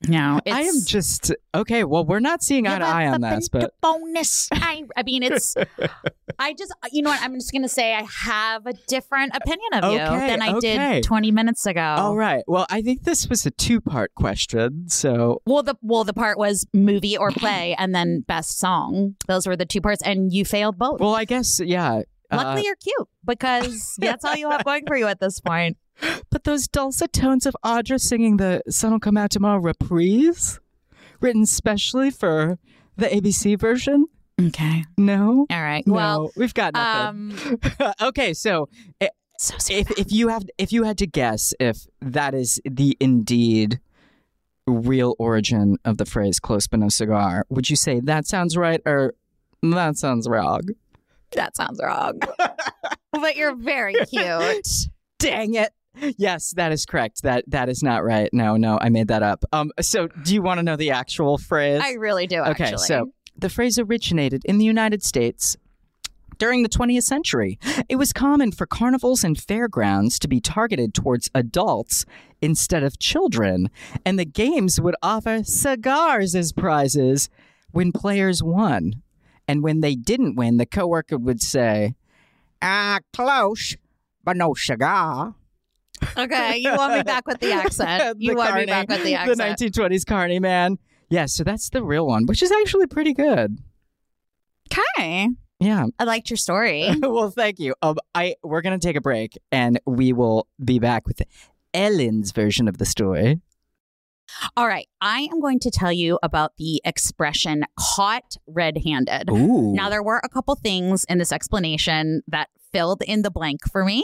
No, 0.07 0.39
it's, 0.45 0.55
I 0.55 0.61
am 0.61 0.75
just 0.85 1.33
okay. 1.53 1.83
Well, 1.83 2.05
we're 2.05 2.21
not 2.21 2.41
seeing 2.41 2.67
eye 2.67 2.79
to 2.79 2.85
eye 2.85 3.07
on 3.07 3.19
this, 3.19 3.49
but 3.49 3.73
bonus. 3.81 4.47
I, 4.51 4.83
I 4.95 5.03
mean, 5.03 5.23
it's. 5.23 5.55
I 6.39 6.53
just, 6.53 6.73
you 6.93 7.01
know 7.01 7.09
what? 7.09 7.21
I'm 7.21 7.33
just 7.33 7.51
gonna 7.51 7.67
say 7.67 7.93
I 7.93 8.03
have 8.23 8.65
a 8.65 8.71
different 8.87 9.35
opinion 9.35 9.73
of 9.73 9.91
you 9.91 9.97
than 9.97 10.41
I 10.41 10.53
okay. 10.53 10.93
did 10.95 11.03
20 11.03 11.31
minutes 11.31 11.65
ago. 11.65 11.81
all 11.81 12.15
right. 12.15 12.43
Well, 12.47 12.65
I 12.69 12.81
think 12.81 13.03
this 13.03 13.27
was 13.27 13.45
a 13.45 13.51
two-part 13.51 14.15
question, 14.15 14.87
so 14.87 15.41
Well, 15.45 15.63
the 15.63 15.75
well, 15.81 16.05
the 16.05 16.13
part 16.13 16.37
was 16.37 16.65
movie 16.73 17.17
or 17.17 17.31
play, 17.31 17.75
and 17.77 17.93
then 17.93 18.21
best 18.21 18.57
song. 18.57 19.15
Those 19.27 19.47
were 19.47 19.57
the 19.57 19.65
two 19.65 19.81
parts, 19.81 20.01
and 20.03 20.31
you 20.31 20.45
failed 20.45 20.77
both. 20.77 21.01
well, 21.01 21.15
I 21.15 21.25
guess 21.25 21.59
yeah. 21.59 22.03
Uh, 22.31 22.37
Luckily, 22.37 22.65
you're 22.65 22.75
cute 22.75 23.07
because 23.25 23.95
that's 23.99 24.23
all 24.25 24.35
you 24.35 24.49
have 24.49 24.63
going 24.63 24.85
for 24.85 24.95
you 24.97 25.07
at 25.07 25.19
this 25.19 25.39
point. 25.39 25.77
But 26.29 26.45
those 26.45 26.67
dulcet 26.67 27.11
tones 27.11 27.45
of 27.45 27.55
Audra 27.65 27.99
singing 27.99 28.37
the 28.37 28.61
Sun 28.69 28.91
Will 28.91 28.99
Come 28.99 29.17
Out 29.17 29.31
Tomorrow 29.31 29.59
reprise, 29.59 30.59
written 31.19 31.45
specially 31.45 32.09
for 32.09 32.57
the 32.95 33.07
ABC 33.07 33.59
version? 33.59 34.05
Okay. 34.41 34.85
No? 34.97 35.45
All 35.49 35.61
right. 35.61 35.85
No, 35.85 35.93
Well, 35.93 36.31
we've 36.37 36.53
got 36.53 36.73
nothing. 36.73 37.37
um, 37.81 37.93
okay, 38.01 38.33
so 38.33 38.69
so 39.37 39.55
if, 39.69 39.91
if 39.91 40.11
you 40.11 40.29
have 40.29 40.43
if 40.57 40.71
you 40.71 40.83
had 40.83 40.97
to 40.99 41.07
guess 41.07 41.53
if 41.59 41.85
that 42.01 42.33
is 42.33 42.61
the 42.63 42.95
indeed 43.01 43.79
real 44.67 45.15
origin 45.19 45.77
of 45.83 45.97
the 45.97 46.05
phrase 46.05 46.39
close 46.39 46.67
but 46.67 46.79
no 46.79 46.87
cigar, 46.89 47.45
would 47.49 47.69
you 47.69 47.75
say 47.75 47.99
that 48.01 48.27
sounds 48.27 48.55
right 48.55 48.81
or 48.85 49.13
that 49.61 49.97
sounds 49.97 50.27
wrong? 50.29 50.61
That 51.31 51.55
sounds 51.55 51.79
wrong. 51.83 52.19
but 53.11 53.35
you're 53.35 53.55
very 53.55 53.93
cute. 54.05 54.67
Dang 55.19 55.55
it. 55.55 55.71
Yes, 56.17 56.51
that 56.55 56.71
is 56.71 56.85
correct. 56.85 57.23
That 57.23 57.43
that 57.47 57.67
is 57.67 57.83
not 57.83 58.03
right. 58.03 58.29
No, 58.31 58.55
no, 58.55 58.77
I 58.81 58.89
made 58.89 59.09
that 59.09 59.21
up. 59.23 59.43
Um 59.51 59.71
so 59.81 60.07
do 60.07 60.33
you 60.33 60.41
want 60.41 60.59
to 60.59 60.63
know 60.63 60.75
the 60.75 60.91
actual 60.91 61.37
phrase? 61.37 61.81
I 61.83 61.93
really 61.93 62.25
do, 62.27 62.41
Okay, 62.41 62.65
actually. 62.65 62.85
so 62.85 63.11
the 63.37 63.49
phrase 63.49 63.77
originated 63.77 64.43
in 64.45 64.57
the 64.59 64.65
United 64.65 65.03
States 65.03 65.57
during 66.37 66.63
the 66.63 66.69
20th 66.69 67.03
century. 67.03 67.59
It 67.89 67.97
was 67.97 68.13
common 68.13 68.51
for 68.53 68.65
carnivals 68.65 69.23
and 69.25 69.37
fairgrounds 69.39 70.19
to 70.19 70.27
be 70.27 70.39
targeted 70.39 70.93
towards 70.93 71.29
adults 71.35 72.05
instead 72.41 72.81
of 72.83 72.97
children, 72.99 73.69
and 74.05 74.17
the 74.17 74.25
games 74.25 74.79
would 74.79 74.95
offer 75.03 75.43
cigars 75.43 76.35
as 76.35 76.53
prizes 76.53 77.29
when 77.71 77.91
players 77.91 78.41
won. 78.41 79.01
And 79.49 79.63
when 79.63 79.81
they 79.81 79.95
didn't 79.95 80.35
win, 80.35 80.57
the 80.57 80.67
coworker 80.67 81.17
would 81.17 81.41
say, 81.41 81.95
Ah, 82.61 82.99
close, 83.13 83.75
but 84.23 84.37
no 84.37 84.53
cigar. 84.53 85.33
Okay, 86.15 86.57
you 86.57 86.71
want 86.75 86.93
me 86.93 87.01
back 87.01 87.25
with 87.27 87.39
the 87.39 87.51
accent. 87.51 88.17
You 88.19 88.33
The 88.33 88.37
want 88.37 88.55
me 88.55 88.65
back 88.67 88.87
with 88.87 89.03
the 89.03 89.15
accent. 89.15 89.57
The 89.57 89.71
1920s 89.71 90.05
carny 90.05 90.39
man. 90.39 90.77
Yeah, 91.09 91.25
so 91.25 91.43
that's 91.43 91.71
the 91.71 91.83
real 91.83 92.05
one, 92.05 92.27
which 92.27 92.43
is 92.43 92.51
actually 92.51 92.85
pretty 92.85 93.13
good. 93.15 93.57
Okay. 94.71 95.29
Yeah. 95.59 95.87
I 95.97 96.03
liked 96.03 96.29
your 96.29 96.37
story. 96.37 96.87
well, 97.01 97.31
thank 97.31 97.57
you. 97.59 97.73
Um, 97.81 97.97
I 98.13 98.35
we're 98.43 98.61
gonna 98.61 98.77
take 98.77 98.97
a 98.97 99.01
break, 99.01 99.35
and 99.51 99.79
we 99.87 100.13
will 100.13 100.47
be 100.63 100.77
back 100.77 101.07
with 101.07 101.23
Ellyn's 101.73 102.31
version 102.33 102.67
of 102.67 102.77
the 102.77 102.85
story. 102.85 103.41
All 104.55 104.67
right. 104.67 104.87
I 105.01 105.21
am 105.31 105.39
going 105.39 105.59
to 105.59 105.71
tell 105.71 105.91
you 105.91 106.19
about 106.21 106.57
the 106.57 106.81
expression 106.85 107.65
caught 107.77 108.37
red 108.47 108.79
handed. 108.85 109.29
Now, 109.75 109.89
there 109.89 110.03
were 110.03 110.21
a 110.23 110.29
couple 110.29 110.55
things 110.55 111.05
in 111.09 111.17
this 111.17 111.31
explanation 111.31 112.21
that 112.27 112.49
filled 112.71 113.01
in 113.07 113.23
the 113.23 113.31
blank 113.31 113.61
for 113.71 113.83
me, 113.83 114.03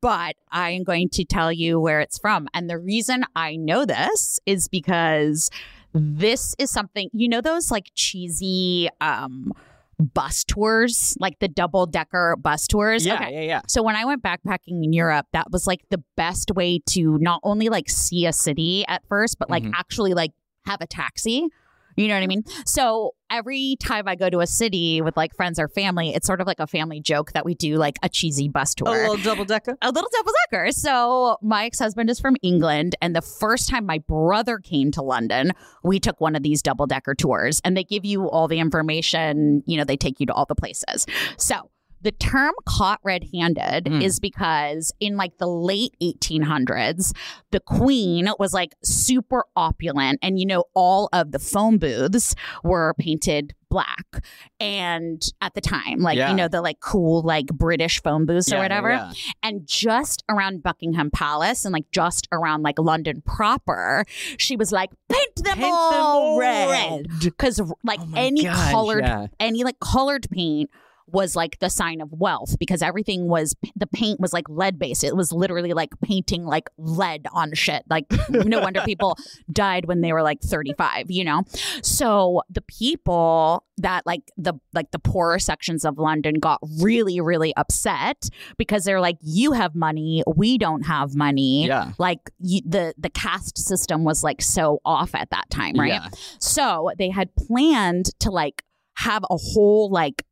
but 0.00 0.36
I 0.50 0.70
am 0.70 0.84
going 0.84 1.10
to 1.10 1.24
tell 1.24 1.52
you 1.52 1.78
where 1.78 2.00
it's 2.00 2.18
from. 2.18 2.48
And 2.54 2.70
the 2.70 2.78
reason 2.78 3.24
I 3.36 3.56
know 3.56 3.84
this 3.84 4.40
is 4.46 4.68
because 4.68 5.50
this 5.92 6.54
is 6.58 6.70
something, 6.70 7.10
you 7.12 7.28
know, 7.28 7.40
those 7.40 7.70
like 7.70 7.90
cheesy 7.94 8.88
um, 9.00 9.52
bus 10.00 10.44
tours, 10.44 11.16
like 11.20 11.38
the 11.38 11.48
double 11.48 11.86
decker 11.86 12.36
bus 12.40 12.66
tours? 12.66 13.06
yeah, 13.06 13.14
Okay. 13.14 13.32
yeah, 13.34 13.40
yeah. 13.40 13.60
So 13.68 13.82
when 13.82 13.96
I 13.96 14.04
went 14.04 14.22
backpacking 14.22 14.82
in 14.84 14.92
Europe, 14.92 15.26
that 15.32 15.50
was 15.50 15.66
like 15.66 15.80
the 15.90 16.02
best 16.16 16.50
way 16.54 16.80
to 16.90 17.18
not 17.18 17.40
only 17.42 17.68
like 17.68 17.88
see 17.88 18.26
a 18.26 18.32
city 18.32 18.84
at 18.88 19.02
first, 19.08 19.38
but 19.38 19.50
like 19.50 19.62
Mhm. 19.62 19.72
actually 19.74 20.14
like 20.14 20.32
have 20.66 20.80
a 20.80 20.86
taxi. 20.86 21.48
You 21.96 22.08
know 22.08 22.14
what 22.14 22.22
I 22.22 22.26
mean? 22.26 22.44
So 22.64 23.14
every 23.30 23.76
time 23.80 24.08
I 24.08 24.16
go 24.16 24.28
to 24.28 24.40
a 24.40 24.46
city 24.46 25.00
with 25.00 25.16
like 25.16 25.34
friends 25.34 25.58
or 25.58 25.68
family, 25.68 26.14
it's 26.14 26.26
sort 26.26 26.40
of 26.40 26.46
like 26.46 26.60
a 26.60 26.66
family 26.66 27.00
joke 27.00 27.32
that 27.32 27.44
we 27.44 27.54
do 27.54 27.76
like 27.76 27.98
a 28.02 28.08
cheesy 28.08 28.48
bus 28.48 28.74
tour. 28.74 28.88
A 28.88 29.10
little 29.10 29.16
double 29.18 29.44
decker. 29.44 29.76
A 29.82 29.90
little 29.90 30.10
double 30.16 30.32
decker. 30.44 30.72
So 30.72 31.36
my 31.42 31.66
ex 31.66 31.78
husband 31.78 32.10
is 32.10 32.20
from 32.20 32.36
England, 32.42 32.96
and 33.00 33.14
the 33.14 33.22
first 33.22 33.68
time 33.68 33.86
my 33.86 33.98
brother 33.98 34.58
came 34.58 34.90
to 34.92 35.02
London, 35.02 35.52
we 35.82 36.00
took 36.00 36.20
one 36.20 36.36
of 36.36 36.42
these 36.42 36.62
double 36.62 36.86
decker 36.86 37.14
tours, 37.14 37.60
and 37.64 37.76
they 37.76 37.84
give 37.84 38.04
you 38.04 38.28
all 38.28 38.48
the 38.48 38.58
information. 38.58 39.62
You 39.66 39.78
know, 39.78 39.84
they 39.84 39.96
take 39.96 40.20
you 40.20 40.26
to 40.26 40.32
all 40.32 40.46
the 40.46 40.54
places. 40.54 41.06
So 41.36 41.70
the 42.02 42.12
term 42.12 42.52
caught 42.66 43.00
red 43.04 43.24
handed 43.34 43.84
Mm. 43.84 44.02
is 44.02 44.18
because 44.20 44.92
in 45.00 45.16
like 45.16 45.38
the 45.38 45.46
late 45.46 45.94
1800s, 46.02 47.12
the 47.50 47.60
queen 47.60 48.28
was 48.38 48.52
like 48.52 48.74
super 48.82 49.44
opulent, 49.56 50.18
and 50.22 50.38
you 50.38 50.46
know, 50.46 50.64
all 50.74 51.08
of 51.12 51.32
the 51.32 51.38
phone 51.38 51.78
booths 51.78 52.34
were 52.64 52.94
painted 52.98 53.54
black. 53.68 54.24
And 54.58 55.22
at 55.40 55.54
the 55.54 55.60
time, 55.60 56.00
like, 56.00 56.16
Yeah. 56.18 56.30
you 56.30 56.36
know, 56.36 56.48
the 56.48 56.60
like 56.60 56.80
cool, 56.80 57.22
like 57.22 57.46
British 57.46 58.02
phone 58.02 58.26
booths 58.26 58.50
or 58.52 58.56
Yeah, 58.56 58.62
whatever. 58.62 58.90
yeah. 58.90 59.12
And 59.44 59.64
just 59.64 60.24
around 60.28 60.62
Buckingham 60.62 61.10
Palace 61.12 61.64
and 61.64 61.72
like 61.72 61.88
just 61.92 62.26
around 62.32 62.62
like 62.62 62.78
London 62.80 63.22
proper, 63.24 64.04
she 64.38 64.56
was 64.56 64.72
like, 64.72 64.90
paint 65.08 65.36
them, 65.36 65.44
Paint 65.54 65.60
them 65.60 65.72
all, 65.72 66.32
all 66.32 66.38
red. 66.40 67.06
Because 67.22 67.60
like 67.84 68.00
Oh 68.00 68.12
any 68.16 68.42
gosh, 68.44 68.72
colored, 68.72 69.30
any 69.38 69.62
like 69.62 69.78
colored 69.78 70.26
paint 70.30 70.68
was 71.12 71.36
like 71.36 71.58
the 71.58 71.70
sign 71.70 72.00
of 72.00 72.12
wealth 72.12 72.58
because 72.58 72.82
everything 72.82 73.28
was 73.28 73.54
the 73.76 73.86
paint 73.86 74.20
was 74.20 74.32
like 74.32 74.48
lead 74.48 74.78
based. 74.78 75.04
It 75.04 75.16
was 75.16 75.32
literally 75.32 75.72
like 75.72 75.90
painting 76.02 76.44
like 76.44 76.68
lead 76.78 77.26
on 77.32 77.54
shit. 77.54 77.84
Like 77.88 78.06
no 78.28 78.60
wonder 78.60 78.80
people 78.84 79.16
died 79.52 79.86
when 79.86 80.00
they 80.00 80.12
were 80.12 80.22
like 80.22 80.40
35, 80.40 81.10
you 81.10 81.24
know? 81.24 81.42
So 81.82 82.42
the 82.50 82.62
people 82.62 83.64
that 83.78 84.06
like 84.06 84.30
the 84.36 84.54
like 84.74 84.90
the 84.90 84.98
poorer 84.98 85.38
sections 85.38 85.84
of 85.84 85.98
London 85.98 86.34
got 86.34 86.60
really, 86.80 87.20
really 87.20 87.54
upset 87.56 88.28
because 88.56 88.84
they're 88.84 89.00
like, 89.00 89.16
you 89.20 89.52
have 89.52 89.74
money, 89.74 90.22
we 90.26 90.58
don't 90.58 90.82
have 90.82 91.14
money. 91.14 91.66
Yeah. 91.66 91.92
Like 91.98 92.30
you, 92.38 92.60
the 92.64 92.94
the 92.98 93.10
caste 93.10 93.58
system 93.58 94.04
was 94.04 94.22
like 94.22 94.42
so 94.42 94.80
off 94.84 95.14
at 95.14 95.30
that 95.30 95.50
time, 95.50 95.74
right? 95.78 95.92
Yeah. 95.92 96.08
So 96.38 96.90
they 96.98 97.10
had 97.10 97.34
planned 97.36 98.18
to 98.20 98.30
like 98.30 98.64
have 98.96 99.24
a 99.30 99.36
whole 99.36 99.90
like 99.90 100.24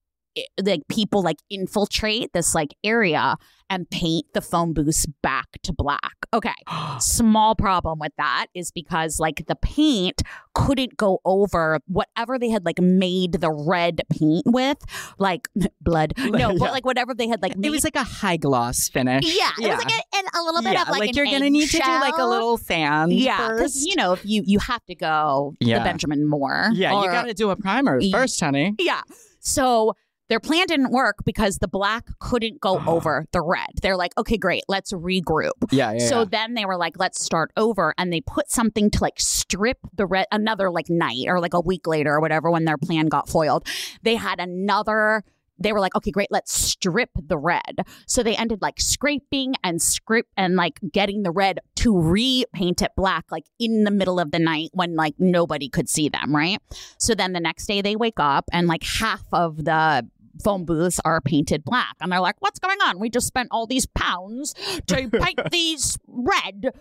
like 0.62 0.82
people 0.88 1.22
like 1.22 1.38
infiltrate 1.50 2.32
this 2.32 2.54
like 2.54 2.74
area 2.84 3.36
and 3.70 3.88
paint 3.90 4.24
the 4.32 4.40
phone 4.40 4.72
booths 4.72 5.04
back 5.22 5.46
to 5.62 5.74
black. 5.74 6.14
Okay. 6.32 6.54
Small 7.00 7.54
problem 7.54 7.98
with 7.98 8.12
that 8.16 8.46
is 8.54 8.70
because 8.70 9.20
like 9.20 9.44
the 9.46 9.56
paint 9.56 10.22
couldn't 10.54 10.96
go 10.96 11.20
over 11.26 11.78
whatever 11.86 12.38
they 12.38 12.48
had 12.48 12.64
like 12.64 12.80
made 12.80 13.32
the 13.32 13.50
red 13.52 14.00
paint 14.10 14.44
with, 14.46 14.78
like 15.18 15.48
blood. 15.82 16.14
No, 16.18 16.50
Yeah. 16.52 16.56
but 16.58 16.72
like 16.72 16.86
whatever 16.86 17.12
they 17.14 17.28
had 17.28 17.42
like 17.42 17.56
made 17.56 17.66
It 17.68 17.70
was 17.70 17.84
like 17.84 17.96
a 17.96 18.04
high 18.04 18.38
gloss 18.38 18.88
finish. 18.88 19.24
yeah, 19.26 19.50
it 19.60 19.68
was 19.68 19.78
like 19.84 19.92
a, 19.92 20.16
and 20.16 20.26
a 20.34 20.42
little 20.42 20.62
bit 20.62 20.72
yeah, 20.72 20.82
of 20.82 20.88
like, 20.88 21.10
an 21.10 21.14
you're 21.14 21.26
gonna 21.26 21.50
need 21.50 21.68
to 21.68 21.78
do 21.78 21.90
like 21.90 22.16
a 22.16 22.26
little 22.26 22.56
sand 22.56 23.12
yeah, 23.12 23.36
because 23.48 23.72
first. 23.74 23.86
you 23.86 23.96
know 23.96 24.12
if 24.12 24.24
you 24.24 24.42
you 24.46 24.58
have 24.60 24.84
to 24.86 24.94
go 24.94 25.54
Yeah. 25.60 25.78
the 25.78 25.84
Benjamin 25.84 26.26
Moore. 26.26 26.70
yeah, 26.72 26.98
you 27.02 27.06
got 27.10 27.26
to 27.26 27.34
do 27.34 27.50
a 27.50 27.56
primer 27.56 28.00
first, 28.10 28.40
honey. 28.40 28.74
yeah. 28.78 29.02
So 29.40 29.94
their 30.28 30.40
plan 30.40 30.66
didn't 30.66 30.90
work 30.90 31.24
because 31.24 31.58
the 31.58 31.68
black 31.68 32.06
couldn't 32.18 32.60
go 32.60 32.76
uh-huh. 32.76 32.92
over 32.92 33.26
the 33.32 33.40
red. 33.40 33.70
They're 33.82 33.96
like, 33.96 34.16
okay, 34.18 34.36
great, 34.36 34.64
let's 34.68 34.92
regroup. 34.92 35.52
Yeah, 35.70 35.92
yeah. 35.92 36.06
So 36.06 36.20
yeah. 36.20 36.26
then 36.30 36.54
they 36.54 36.64
were 36.64 36.76
like, 36.76 36.98
let's 36.98 37.22
start 37.22 37.50
over. 37.56 37.94
And 37.98 38.12
they 38.12 38.20
put 38.20 38.50
something 38.50 38.90
to 38.90 39.02
like 39.02 39.18
strip 39.18 39.78
the 39.94 40.06
red, 40.06 40.26
another 40.30 40.70
like 40.70 40.90
night 40.90 41.24
or 41.26 41.40
like 41.40 41.54
a 41.54 41.60
week 41.60 41.86
later 41.86 42.14
or 42.14 42.20
whatever 42.20 42.50
when 42.50 42.64
their 42.64 42.78
plan 42.78 43.06
got 43.06 43.28
foiled. 43.28 43.66
They 44.02 44.16
had 44.16 44.38
another. 44.40 45.24
They 45.60 45.72
were 45.72 45.80
like, 45.80 45.96
okay, 45.96 46.12
great, 46.12 46.28
let's 46.30 46.52
strip 46.52 47.10
the 47.16 47.36
red. 47.36 47.80
So 48.06 48.22
they 48.22 48.36
ended 48.36 48.62
like 48.62 48.80
scraping 48.80 49.54
and 49.64 49.82
script 49.82 50.30
and 50.36 50.54
like 50.54 50.78
getting 50.92 51.24
the 51.24 51.32
red 51.32 51.58
to 51.76 52.00
repaint 52.00 52.80
it 52.80 52.92
black, 52.96 53.24
like 53.32 53.44
in 53.58 53.82
the 53.82 53.90
middle 53.90 54.20
of 54.20 54.30
the 54.30 54.38
night 54.38 54.70
when 54.72 54.94
like 54.94 55.14
nobody 55.18 55.68
could 55.68 55.88
see 55.88 56.08
them, 56.08 56.32
right? 56.32 56.62
So 56.98 57.12
then 57.12 57.32
the 57.32 57.40
next 57.40 57.66
day 57.66 57.82
they 57.82 57.96
wake 57.96 58.20
up 58.20 58.44
and 58.52 58.68
like 58.68 58.84
half 58.84 59.24
of 59.32 59.64
the 59.64 60.08
phone 60.42 60.64
booths 60.64 61.00
are 61.04 61.20
painted 61.20 61.64
black. 61.64 61.94
And 62.00 62.12
they're 62.12 62.20
like, 62.20 62.36
what's 62.40 62.58
going 62.58 62.78
on? 62.80 62.98
We 62.98 63.10
just 63.10 63.26
spent 63.26 63.48
all 63.50 63.66
these 63.66 63.86
pounds 63.86 64.54
to 64.86 65.08
paint 65.12 65.40
these 65.50 65.98
red. 66.06 66.72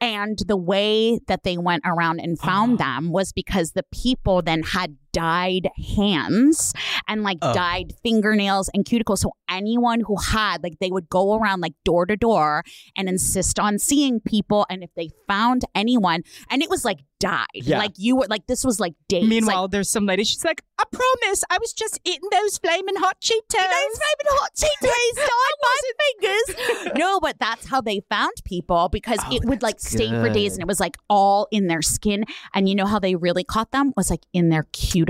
And 0.00 0.38
the 0.46 0.56
way 0.56 1.18
that 1.26 1.42
they 1.42 1.58
went 1.58 1.82
around 1.84 2.20
and 2.20 2.38
found 2.38 2.80
ah. 2.80 2.84
them 2.84 3.10
was 3.10 3.32
because 3.32 3.72
the 3.72 3.84
people 3.92 4.42
then 4.42 4.62
had 4.62 4.96
dyed 5.18 5.68
hands 5.96 6.72
and 7.08 7.22
like 7.22 7.38
Oh. 7.42 7.52
dyed 7.52 7.92
fingernails 8.02 8.68
and 8.74 8.84
cuticles. 8.84 9.18
So 9.18 9.32
anyone 9.50 10.00
who 10.06 10.16
had, 10.16 10.62
like, 10.62 10.78
they 10.80 10.90
would 10.90 11.08
go 11.08 11.34
around 11.38 11.60
like 11.60 11.74
door 11.84 12.04
to 12.06 12.16
door 12.16 12.62
and 12.96 13.08
insist 13.08 13.58
on 13.58 13.78
seeing 13.78 14.20
people. 14.20 14.66
And 14.70 14.82
if 14.82 14.90
they 14.96 15.08
found 15.26 15.64
anyone, 15.74 16.22
and 16.50 16.62
it 16.62 16.70
was 16.70 16.84
like 16.84 16.98
dyed, 17.20 17.46
Yeah. 17.54 17.78
like 17.78 17.92
you 17.96 18.16
were 18.16 18.26
like, 18.28 18.46
this 18.46 18.64
was 18.64 18.78
like 18.80 18.94
days. 19.08 19.26
Meanwhile, 19.28 19.62
like, 19.62 19.70
there's 19.72 19.90
some 19.90 20.06
lady. 20.06 20.22
She's 20.24 20.44
like, 20.44 20.62
"I 20.78 20.84
promise, 20.92 21.42
I 21.50 21.58
was 21.58 21.72
just 21.72 21.98
eating 22.04 22.28
those 22.30 22.58
flaming 22.58 22.94
hot 22.96 23.16
Cheetos." 23.20 23.70
those 23.74 23.98
flaming 24.02 24.28
hot 24.38 24.50
Cheetos 24.54 25.16
dyed 25.30 25.58
my 25.66 25.78
fingers. 26.02 26.94
No, 26.98 27.20
but 27.20 27.36
that's 27.38 27.66
how 27.66 27.80
they 27.80 28.00
found 28.08 28.32
people 28.44 28.88
because 28.88 29.18
Oh, 29.26 29.34
it 29.36 29.44
would 29.44 29.62
like 29.62 29.76
that's 29.76 29.90
stay 29.90 30.08
for 30.10 30.28
days 30.30 30.52
and 30.54 30.62
it 30.62 30.66
was 30.68 30.80
like 30.80 30.96
all 31.10 31.48
in 31.50 31.66
their 31.66 31.82
skin. 31.82 32.24
And 32.54 32.68
you 32.68 32.74
know 32.74 32.86
how 32.86 32.98
they 32.98 33.14
really 33.14 33.44
caught 33.44 33.70
them 33.72 33.92
was 33.96 34.10
like 34.10 34.24
in 34.32 34.48
their 34.48 34.64
cuticles 34.72 35.07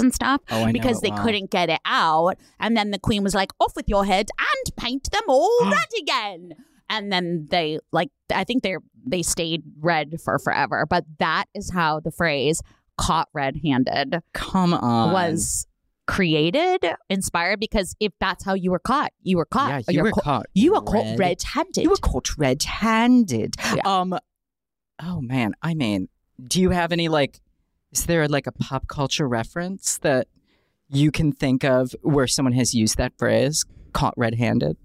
and 0.00 0.14
stuff 0.14 0.40
Oh, 0.50 0.70
because 0.72 1.00
they 1.00 1.10
well. 1.10 1.22
couldn't 1.24 1.50
get 1.50 1.68
it 1.70 1.80
out. 1.84 2.36
And 2.58 2.76
then 2.76 2.90
the 2.90 2.98
queen 2.98 3.22
was 3.22 3.34
like, 3.34 3.50
off 3.60 3.74
with 3.76 3.88
your 3.88 4.04
head 4.04 4.28
and 4.38 4.76
paint 4.76 5.10
them 5.10 5.22
all 5.28 5.58
red 5.70 5.88
again. 6.00 6.52
And 6.88 7.12
then 7.12 7.46
they 7.50 7.78
like 7.92 8.10
I 8.34 8.44
think 8.44 8.62
they 8.62 8.76
they 9.06 9.22
stayed 9.22 9.62
red 9.80 10.20
for 10.24 10.38
forever. 10.38 10.86
But 10.88 11.04
that 11.18 11.46
is 11.54 11.70
how 11.72 12.00
the 12.00 12.10
phrase 12.10 12.62
caught 12.98 13.28
red 13.32 13.56
handed 13.64 14.16
Come 14.34 14.74
on. 14.74 15.12
was 15.12 15.66
created, 16.06 16.84
inspired 17.08 17.60
because 17.60 17.94
if 18.00 18.12
that's 18.18 18.44
how 18.44 18.54
you 18.54 18.72
were 18.72 18.80
caught, 18.80 19.12
you 19.22 19.36
were 19.36 19.44
caught. 19.44 19.84
yeah, 19.86 19.92
you 19.94 20.02
were 20.02 20.10
ca- 20.10 20.20
caught. 20.20 20.46
you 20.54 20.72
were 20.72 20.80
caught 20.80 21.16
red 21.18 21.40
handed. 21.42 21.82
You 21.84 21.90
were 21.90 21.96
caught 21.96 22.36
red-handed. 22.36 23.54
Yeah. 23.76 23.82
Um, 23.84 24.18
oh 25.00 25.20
man, 25.20 25.54
I 25.62 25.74
mean, 25.74 26.08
do 26.44 26.60
you 26.60 26.70
have 26.70 26.90
any 26.92 27.08
like? 27.08 27.40
Is 27.92 28.06
there 28.06 28.26
like 28.28 28.46
a 28.46 28.52
pop 28.52 28.86
culture 28.88 29.26
reference 29.28 29.98
that 29.98 30.28
you 30.88 31.10
can 31.10 31.32
think 31.32 31.64
of 31.64 31.94
where 32.02 32.26
someone 32.26 32.52
has 32.52 32.74
used 32.74 32.96
that 32.98 33.12
phrase, 33.18 33.64
caught 33.92 34.14
red-handed? 34.16 34.76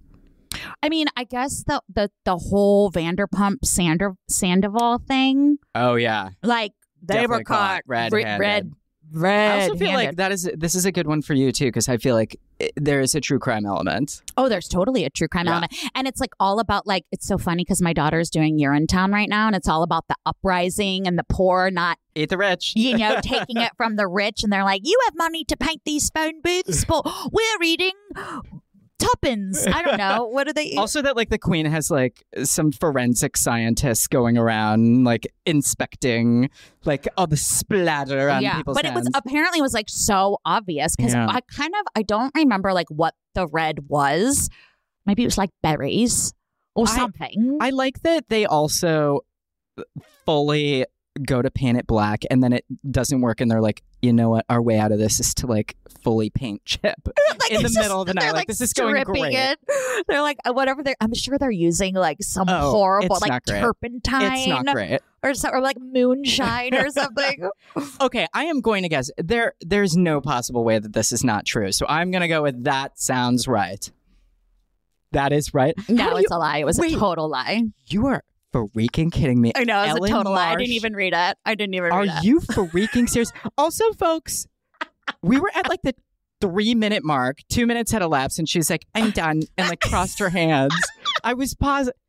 I 0.82 0.90
mean, 0.90 1.08
I 1.18 1.26
guess 1.26 1.64
the 1.64 1.82
the 1.94 2.10
the 2.24 2.38
whole 2.38 2.92
Vanderpump 2.92 3.58
Sander 3.66 4.14
Sandoval 4.30 5.00
thing, 5.00 5.58
Oh 5.76 5.96
yeah. 5.96 6.30
like 6.44 6.72
they 7.04 7.16
Definitely 7.16 7.38
were 7.40 7.44
caught 7.44 7.58
caught 7.58 7.82
red-handed. 7.88 8.40
red 8.40 8.72
red. 9.12 9.60
I 9.60 9.62
also 9.64 9.76
feel 9.76 9.94
like 9.94 10.16
that 10.18 10.32
is 10.32 10.50
this 10.56 10.76
is 10.76 10.86
a 10.86 10.92
good 10.92 11.08
one 11.08 11.22
for 11.22 11.34
you 11.34 11.52
too 11.52 11.66
because 11.66 11.88
I 11.90 11.98
feel 11.98 12.16
like 12.16 12.40
it, 12.60 12.72
there 12.76 13.02
is 13.02 13.16
a 13.16 13.22
true 13.22 13.40
crime 13.40 13.66
element. 13.66 14.22
oh, 14.38 14.50
there's 14.50 14.68
totally 14.68 15.06
a 15.06 15.10
true 15.10 15.28
crime 15.28 15.46
Yeah. 15.46 15.52
element, 15.54 15.74
and 15.94 16.08
it's 16.08 16.20
like 16.20 16.32
all 16.40 16.60
about 16.60 16.86
like 16.88 17.04
it's 17.12 17.28
so 17.28 17.38
funny 17.38 17.64
because 17.64 17.82
my 17.82 17.94
daughter's 17.94 18.30
doing 18.30 18.58
Urinetown 18.60 19.12
right 19.14 19.30
now, 19.30 19.48
and 19.48 19.56
it's 19.56 19.68
all 19.68 19.84
about 19.84 20.06
the 20.08 20.16
uprising 20.26 21.08
and 21.08 21.18
the 21.20 21.26
poor 21.30 21.70
not 21.72 21.98
Eat 22.16 22.30
the 22.30 22.38
rich. 22.38 22.74
you 22.76 22.98
know 22.98 23.20
taking 23.24 23.58
it 23.58 23.72
from 23.78 23.96
the 23.98 24.08
rich, 24.08 24.44
and 24.44 24.52
they're 24.54 24.64
like, 24.64 24.82
you 24.86 24.98
have 25.06 25.14
money 25.16 25.44
to 25.46 25.58
paint 25.58 25.82
these 25.86 26.10
phone 26.10 26.42
booths, 26.42 26.86
but 26.86 27.06
we're 27.32 27.64
eating 27.64 27.92
tuppence. 29.00 29.66
I 29.68 29.82
don't 29.82 29.98
know 29.98 30.26
what 30.32 30.48
do 30.48 30.54
they 30.54 30.64
eat. 30.64 30.78
Also, 30.78 31.02
that 31.02 31.16
like 31.16 31.30
the 31.30 31.38
queen 31.38 31.66
has 31.66 31.90
like 31.92 32.24
some 32.44 32.72
forensic 32.72 33.38
scientists 33.38 34.08
going 34.08 34.38
around 34.38 35.04
like 35.04 35.28
inspecting 35.46 36.50
like 36.86 37.08
all 37.18 37.28
the 37.28 37.38
splatter 37.38 38.30
on 38.30 38.42
yeah, 38.42 38.58
people's 38.58 38.76
but 38.76 38.86
it 38.86 38.94
was 38.94 39.10
apparently 39.14 39.60
it 39.60 39.64
was 39.64 39.74
like 39.74 39.90
so 39.90 40.38
obvious 40.46 40.96
because 40.96 41.14
Yeah. 41.14 41.28
I 41.28 41.42
kind 41.42 41.74
of 41.80 41.86
I 41.96 42.02
don't 42.04 42.32
remember 42.36 42.74
like 42.74 42.88
what 42.90 43.14
the 43.34 43.48
red 43.48 43.88
was. 43.90 44.50
Maybe 45.06 45.24
it 45.24 45.28
was 45.28 45.38
like 45.38 45.50
berries 45.62 46.34
or 46.76 46.88
I- 46.88 46.96
something. 46.96 47.58
I 47.62 47.70
like 47.72 48.02
that 48.04 48.30
they 48.30 48.46
also 48.46 49.22
fully 50.26 50.86
go 51.26 51.42
to 51.42 51.50
paint 51.50 51.78
it 51.78 51.88
black 51.88 52.24
and 52.30 52.44
then 52.44 52.52
it 52.54 52.66
doesn't 52.92 53.22
work 53.22 53.40
and 53.40 53.50
they're 53.50 53.62
like, 53.62 53.82
you 54.02 54.12
know 54.12 54.30
what, 54.32 54.46
our 54.50 54.62
way 54.62 54.78
out 54.78 54.92
of 54.92 55.00
this 55.00 55.20
is 55.20 55.34
to 55.34 55.48
like 55.48 55.76
fully 56.06 56.30
paint 56.30 56.64
chip 56.66 56.96
Like, 57.40 57.52
in 57.52 57.62
the 57.62 57.66
it's 57.66 57.78
middle 57.78 58.02
of 58.02 58.08
the 58.08 58.14
night. 58.14 58.34
Like, 58.34 58.48
this 58.48 58.62
is 58.62 58.74
going 58.74 59.04
great. 59.04 59.34
It. 59.34 59.60
They're 60.08 60.22
like 60.22 60.38
uh, 60.46 60.54
whatever 60.54 60.84
they're. 60.84 60.96
I'm 61.02 61.14
sure 61.16 61.38
they're 61.40 61.50
using 61.50 61.96
like 61.96 62.18
some 62.22 62.48
Oh, 62.48 62.72
horrible 62.72 63.18
like 63.20 63.44
turpentine 63.46 64.38
It's 64.38 64.48
not 64.48 64.66
great. 64.68 65.00
or 65.24 65.34
so, 65.34 65.50
or 65.50 65.62
like 65.62 65.78
moonshine 65.80 66.76
or 66.76 66.90
something. 67.02 67.50
Okay, 68.00 68.28
I 68.34 68.46
am 68.46 68.62
going 68.62 68.84
to 68.84 68.90
guess 68.90 69.10
there 69.18 69.54
there's 69.62 69.98
no 69.98 70.22
possible 70.22 70.64
way 70.64 70.78
that 70.78 70.94
this 70.94 71.12
is 71.12 71.24
not 71.24 71.46
true. 71.46 71.72
So 71.72 71.88
I'm 71.90 72.12
going 72.12 72.22
to 72.22 72.28
go 72.28 72.44
with 72.44 72.64
that 72.66 73.00
sounds 73.00 73.48
right. 73.48 73.92
That 75.12 75.34
is 75.34 75.54
right. 75.54 75.74
No, 75.90 76.18
it's 76.18 76.30
you, 76.30 76.36
a 76.36 76.38
lie. 76.38 76.58
It 76.60 76.66
was 76.66 76.78
Wait. 76.78 76.96
a 76.96 77.00
total 77.00 77.28
lie. 77.30 77.64
you 77.88 78.06
are 78.08 78.24
freaking 78.54 79.12
kidding 79.12 79.42
me. 79.42 79.52
I 79.56 79.64
know 79.66 79.80
it 79.82 79.88
was 79.88 79.90
Ellen 79.98 80.12
a 80.12 80.16
total 80.16 80.32
lie. 80.34 80.52
I 80.52 80.56
didn't 80.56 80.74
even 80.74 80.94
read 80.96 81.14
it. 81.14 81.38
I 81.46 81.56
didn't 81.56 81.74
even 81.74 81.92
Are 81.92 82.02
read 82.02 82.10
it. 82.10 82.16
Are 82.16 82.24
you 82.24 82.40
freaking 82.40 83.10
serious? 83.10 83.32
Also, 83.58 83.92
folks, 83.94 84.48
we 85.22 85.40
were 85.40 85.52
at 85.56 85.68
like 85.70 85.82
the 85.84 85.96
three 86.42 86.76
minute 86.76 87.04
mark. 87.04 87.40
Two 87.50 87.66
minutes 87.66 87.92
had 87.92 88.02
elapsed, 88.02 88.40
and 88.40 88.48
she's 88.48 88.70
like, 88.70 88.86
"I'm 88.94 89.12
done," 89.12 89.42
and 89.58 89.70
like 89.70 89.82
crossed 89.82 90.20
her 90.20 90.30
hands. 90.30 90.76
I 91.24 91.34
was 91.34 91.54
positive. 91.54 92.00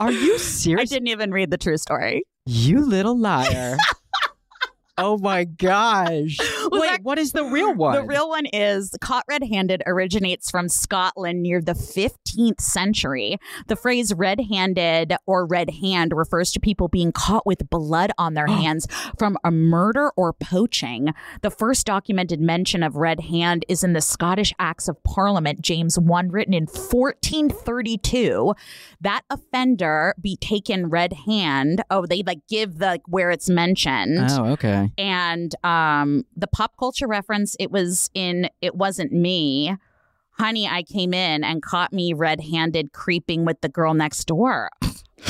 Are 0.00 0.12
you 0.12 0.38
serious? 0.38 0.92
I 0.92 0.94
didn't 0.94 1.08
even 1.08 1.32
read 1.32 1.50
the 1.50 1.58
true 1.58 1.76
story. 1.76 2.22
You 2.46 2.86
little 2.86 3.18
liar! 3.18 3.76
oh 4.98 5.18
my 5.18 5.44
gosh! 5.44 6.36
Wait, 6.80 6.88
that- 6.90 7.02
what 7.02 7.18
is 7.18 7.32
the 7.32 7.44
real 7.44 7.74
one? 7.76 7.94
The 7.94 8.02
real 8.02 8.28
one 8.28 8.46
is 8.46 8.94
caught 9.00 9.24
red 9.28 9.42
handed 9.44 9.82
originates 9.86 10.50
from 10.50 10.68
Scotland 10.68 11.42
near 11.42 11.60
the 11.60 11.72
15th 11.72 12.60
century. 12.60 13.36
The 13.66 13.76
phrase 13.76 14.12
red 14.14 14.40
handed 14.50 15.14
or 15.26 15.46
red 15.46 15.70
hand 15.82 16.12
refers 16.14 16.52
to 16.52 16.60
people 16.60 16.88
being 16.88 17.12
caught 17.12 17.46
with 17.46 17.68
blood 17.70 18.10
on 18.18 18.34
their 18.34 18.46
hands 18.62 18.86
from 19.18 19.36
a 19.44 19.50
murder 19.50 20.10
or 20.16 20.32
poaching. 20.32 21.08
The 21.42 21.50
first 21.50 21.86
documented 21.86 22.40
mention 22.40 22.82
of 22.82 22.96
red 22.96 23.20
hand 23.20 23.64
is 23.68 23.82
in 23.84 23.92
the 23.92 24.00
Scottish 24.00 24.52
Acts 24.58 24.88
of 24.88 25.02
Parliament, 25.04 25.60
James 25.60 25.98
1, 25.98 26.30
written 26.30 26.54
in 26.54 26.66
1432. 26.66 28.54
That 29.00 29.22
offender 29.30 30.14
be 30.20 30.36
taken 30.36 30.88
red 30.88 31.12
hand. 31.26 31.82
Oh, 31.90 32.06
they 32.06 32.22
like 32.26 32.40
give 32.48 32.78
the 32.78 32.86
like, 32.86 33.02
where 33.06 33.30
it's 33.30 33.48
mentioned 33.48 34.18
Oh, 34.30 34.46
okay. 34.52 34.90
and 34.96 35.54
um 35.64 36.24
the 36.36 36.46
pop 36.46 36.67
culture 36.78 37.06
reference 37.06 37.56
it 37.58 37.70
was 37.70 38.10
in 38.14 38.48
it 38.60 38.74
wasn't 38.74 39.12
me 39.12 39.76
honey 40.38 40.66
i 40.66 40.82
came 40.82 41.12
in 41.14 41.44
and 41.44 41.62
caught 41.62 41.92
me 41.92 42.12
red-handed 42.12 42.92
creeping 42.92 43.44
with 43.44 43.60
the 43.60 43.68
girl 43.68 43.94
next 43.94 44.24
door 44.26 44.70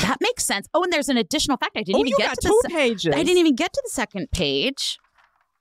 that 0.03 0.16
makes 0.20 0.44
sense 0.44 0.68
oh 0.74 0.83
and 0.83 0.92
there's 0.92 1.09
an 1.09 1.16
additional 1.16 1.57
fact 1.57 1.77
i 1.77 1.83
didn't 1.83 1.96
oh, 1.96 2.01
even 2.01 2.09
you 2.09 2.16
get 2.18 2.29
got 2.29 2.40
to 2.40 2.48
two 2.48 2.61
the 2.64 2.68
se- 2.70 2.74
pages. 2.77 3.14
i 3.14 3.22
didn't 3.22 3.38
even 3.38 3.55
get 3.55 3.72
to 3.72 3.81
the 3.85 3.90
second 3.90 4.31
page 4.31 4.98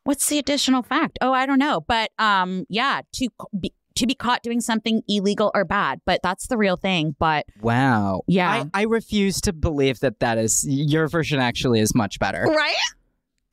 what's 0.03 0.27
the 0.29 0.37
additional 0.37 0.83
fact 0.83 1.17
oh 1.21 1.33
i 1.33 1.45
don't 1.45 1.59
know 1.59 1.81
but 1.87 2.11
um 2.19 2.65
yeah 2.69 3.01
to 3.13 3.29
be 3.59 3.73
to 3.95 4.05
be 4.05 4.13
caught 4.13 4.43
doing 4.43 4.61
something 4.61 5.01
illegal 5.07 5.49
or 5.55 5.65
bad 5.65 5.99
but 6.05 6.19
that's 6.21 6.47
the 6.47 6.57
real 6.57 6.77
thing 6.77 7.15
but 7.17 7.45
Wow. 7.61 8.21
Yeah. 8.27 8.65
I, 8.73 8.81
I 8.81 8.83
refuse 8.83 9.41
to 9.41 9.53
believe 9.53 10.01
that 10.01 10.19
that 10.19 10.37
is 10.37 10.63
your 10.69 11.07
version. 11.07 11.39
Actually, 11.39 11.79
is 11.79 11.95
much 11.95 12.19
better. 12.19 12.43
right 12.43 12.75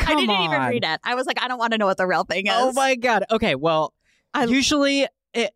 i 0.00 0.14
didn't 0.14 0.40
even 0.42 0.60
read 0.62 0.84
it 0.84 1.00
i 1.04 1.14
was 1.14 1.26
like 1.26 1.40
i 1.42 1.48
don't 1.48 1.58
want 1.58 1.72
to 1.72 1.78
know 1.78 1.86
what 1.86 1.96
the 1.96 2.06
real 2.06 2.24
thing 2.24 2.48
oh 2.48 2.68
is 2.68 2.76
Oh 2.76 2.80
my 2.80 2.94
god. 2.94 3.24
Okay, 3.30 3.54
well, 3.54 3.92
I- 4.32 4.44
usually 4.44 5.06
it, 5.36 5.50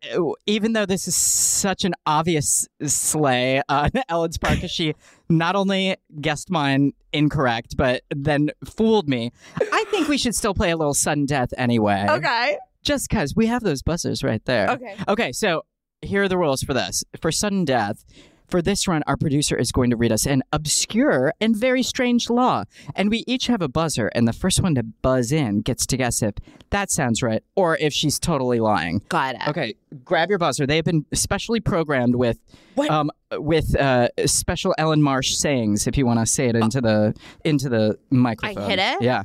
even 0.45 0.73
though 0.73 0.85
this 0.85 1.07
is 1.07 1.15
such 1.15 1.85
an 1.85 1.93
obvious 2.05 2.67
slay 2.85 3.61
on 3.69 3.89
Ellyn's 4.09 4.37
part 4.37 4.55
because 4.55 4.71
she 4.71 4.93
not 5.29 5.55
only 5.55 5.95
guessed 6.19 6.49
mine 6.49 6.91
incorrect 7.13 7.77
but 7.77 8.01
then 8.13 8.49
fooled 8.65 9.07
me. 9.07 9.31
I 9.71 9.85
think 9.89 10.07
we 10.09 10.17
should 10.17 10.35
still 10.35 10.53
play 10.53 10.71
a 10.71 10.77
little 10.77 10.93
sudden 10.93 11.25
death 11.25 11.53
anyway. 11.57 12.05
okay 12.09 12.57
Just 12.83 13.09
cuz 13.09 13.35
we 13.35 13.45
have 13.47 13.63
those 13.63 13.81
buzzers 13.81 14.23
right 14.23 14.43
there. 14.45 14.69
okay 14.71 14.95
Okay, 15.07 15.31
so 15.31 15.63
here 16.01 16.23
are 16.23 16.27
the 16.29 16.37
rules 16.37 16.61
for 16.61 16.73
this. 16.73 17.03
For 17.21 17.31
sudden 17.31 17.63
death, 17.65 18.03
for 18.49 18.61
this 18.61 18.87
run, 18.87 19.03
our 19.07 19.15
producer 19.17 19.55
is 19.55 19.71
going 19.71 19.89
to 19.91 19.95
read 19.95 20.11
us 20.11 20.25
an 20.25 20.43
obscure 20.51 21.33
and 21.39 21.55
very 21.55 21.83
strange 21.83 22.29
law. 22.29 22.63
And 22.95 23.09
we 23.09 23.23
each 23.27 23.47
have 23.47 23.61
a 23.61 23.67
buzzer, 23.67 24.07
and 24.15 24.27
the 24.27 24.33
first 24.33 24.61
one 24.61 24.75
to 24.75 24.83
buzz 24.83 25.31
in 25.31 25.61
gets 25.61 25.85
to 25.87 25.97
guess 25.97 26.21
if 26.21 26.35
that 26.71 26.91
sounds 26.91 27.21
right 27.23 27.43
or 27.55 27.77
if 27.77 27.93
she's 27.93 28.19
totally 28.19 28.59
lying. 28.59 29.01
got 29.09 29.35
it 29.35 29.41
Okay, 29.47 29.75
grab 30.03 30.29
your 30.29 30.39
buzzer. 30.39 30.65
They 30.67 30.75
have 30.77 30.85
been 30.85 31.05
specially 31.13 31.59
programmed 31.59 32.15
with 32.15 32.39
What? 32.75 32.89
um 32.89 33.11
with 33.33 33.75
uh 33.75 34.07
special 34.25 34.73
Ellyn 34.79 35.01
Marsh 35.01 35.35
sayings 35.35 35.87
if 35.87 35.97
you 35.97 36.05
want 36.05 36.19
to 36.19 36.25
say 36.25 36.47
it 36.47 36.55
into 36.55 36.81
the 36.81 37.13
into 37.43 37.69
the 37.69 37.97
microphone. 38.09 38.63
I 38.63 38.67
hit 38.69 38.79
it? 38.79 39.01
Yeah. 39.01 39.23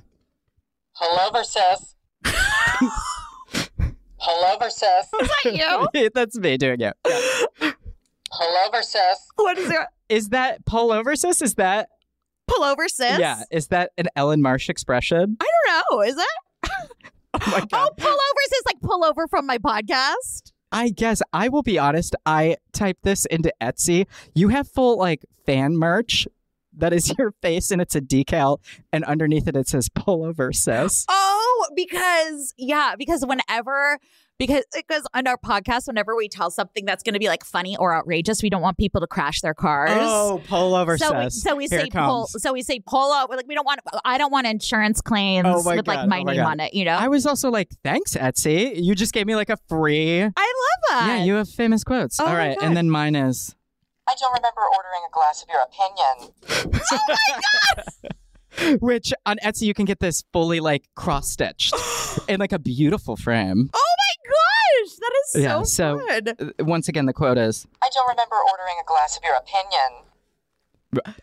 Hello, 0.93 1.43
sis. 1.43 1.95
Hello, 4.19 4.69
sis. 4.69 5.07
Is 5.21 5.29
that 5.45 5.89
you? 5.95 6.11
That's 6.15 6.39
me 6.39 6.57
doing 6.57 6.81
it. 6.81 6.97
Yeah. 7.07 7.71
Hello, 8.37 8.81
sis. 8.83 9.19
What 9.37 9.59
is 10.09 10.29
that 10.31 10.65
pull 10.67 10.93
over 10.93 11.15
sis? 11.17 11.41
Is 11.43 11.55
that 11.55 11.89
pull 12.49 12.65
over, 12.65 12.89
sis? 12.89 13.19
Yeah, 13.19 13.43
is 13.51 13.69
that 13.69 13.93
an 13.97 14.09
Ellyn 14.17 14.41
Marsh 14.41 14.69
expression? 14.69 15.37
I 15.41 15.51
don't 15.67 15.91
know. 15.91 16.01
Is 16.03 16.17
it? 16.17 16.71
Oh 17.37 17.51
my 17.51 17.59
Oh, 17.63 17.67
god. 17.69 17.97
pull 17.97 18.13
over, 18.13 18.41
sis, 18.49 18.63
like 18.65 18.81
pull 18.81 19.05
over 19.05 19.27
from 19.27 19.45
my 19.45 19.59
podcast. 19.59 20.53
I 20.71 20.89
guess 20.91 21.21
I 21.33 21.49
will 21.49 21.65
be 21.65 21.81
honest, 21.81 22.15
I 22.25 22.59
typed 22.73 23.03
this 23.03 23.25
into 23.27 23.53
Etsy. 23.61 24.07
You 24.37 24.51
have 24.51 24.69
full 24.69 24.97
like 24.99 25.25
fan 25.45 25.77
merch 25.77 26.29
that 26.77 26.93
is 26.93 27.13
your 27.19 27.33
face 27.43 27.73
and 27.73 27.83
it's 27.83 27.97
a 27.97 28.01
decal 28.01 28.59
and 28.93 29.03
underneath 29.05 29.49
it 29.49 29.57
it 29.57 29.67
says 29.67 29.89
pull 29.89 30.25
over 30.25 30.53
sis. 30.53 31.05
Oh, 31.09 31.67
because 31.75 32.55
yeah, 32.57 32.95
because 32.97 33.27
whenever 33.27 33.99
because 34.39 34.65
because 34.75 35.07
on 35.15 35.27
our 35.27 35.37
podcast, 35.37 35.87
whenever 35.87 36.17
we 36.17 36.29
tell 36.29 36.51
something 36.51 36.85
that's 36.85 37.03
going 37.03 37.15
to 37.15 37.19
be 37.21 37.29
like 37.29 37.45
funny 37.45 37.77
or 37.77 37.95
outrageous, 37.95 38.43
we 38.43 38.51
don't 38.51 38.63
want 38.63 38.77
people 38.79 39.01
to 39.01 39.07
crash 39.07 39.41
their 39.41 39.55
cars. 39.55 39.91
Oh, 39.95 40.43
pull 40.49 40.75
over 40.75 40.99
so 40.99 41.19
we, 41.19 41.31
so 41.31 41.57
we 41.57 41.67
say 41.69 41.89
pull. 41.91 42.27
comes. 42.27 42.43
So 42.43 42.53
we 42.53 42.63
say 42.63 42.81
pull 42.81 43.13
up. 43.13 43.31
Like 43.31 43.47
we 43.47 43.55
don't 43.55 43.65
want. 43.65 43.81
I 44.05 44.19
don't 44.19 44.33
want 44.33 44.47
insurance 44.47 45.01
claims 45.01 45.47
Oh 45.49 45.63
my 45.63 45.77
with 45.77 45.87
like 45.87 46.01
oh 46.01 46.07
my 46.07 46.21
oh 46.21 46.25
name 46.25 46.37
God. 46.37 46.47
on 46.47 46.61
it. 46.61 46.75
You 46.75 46.85
know. 46.85 46.97
I 46.97 47.09
was 47.09 47.27
also 47.27 47.51
like, 47.51 47.71
thanks, 47.85 48.15
Etsy. 48.15 48.73
You 48.75 48.95
just 48.95 49.13
gave 49.13 49.27
me 49.27 49.37
like 49.37 49.51
a 49.51 49.57
free. 49.69 50.23
I 50.23 50.27
love 50.27 50.33
that. 50.91 51.07
Yeah, 51.19 51.25
you 51.25 51.35
have 51.35 51.49
famous 51.49 51.85
quotes. 51.85 52.19
Oh 52.19 52.25
All 52.25 52.33
my 52.33 52.39
right, 52.39 52.59
God. 52.59 52.67
and 52.67 52.77
then 52.77 52.91
mine 52.91 53.15
is. 53.15 53.55
I 54.07 54.15
don't 54.21 54.33
remember 54.35 54.61
ordering 54.61 55.03
a 55.09 55.13
glass 55.13 55.43
of 55.43 55.49
your 55.49 55.63
opinion. 55.63 56.81
Oh 56.93 56.99
my 57.09 57.41
God! 58.67 58.81
Which 58.81 59.13
on 59.27 59.39
Etsy 59.45 59.63
you 59.63 59.75
can 59.75 59.85
get 59.85 59.99
this 60.01 60.23
fully 60.33 60.61
like 60.61 60.85
cross 60.95 61.31
stitched 61.31 61.75
in 62.29 62.39
like 62.41 62.53
a 62.53 62.59
beautiful 62.59 63.17
frame. 63.17 63.71
Oh 63.75 63.94
my 64.05 64.31
gosh, 64.31 64.97
that 65.01 65.13
is 65.25 65.31
so, 65.33 65.39
Yeah, 65.39 65.63
so- 65.63 65.97
good. 66.07 66.37
Uh, 66.61 66.65
Once 66.65 66.89
again, 66.89 67.07
the 67.07 67.13
quote 67.13 67.39
is 67.39 67.67
I 67.83 67.89
don't 67.95 68.09
remember 68.09 68.37
ordering 68.51 68.77
a 68.81 68.85
glass 68.87 69.17
of 69.17 69.23
your 69.25 69.35
opinion. 69.35 70.05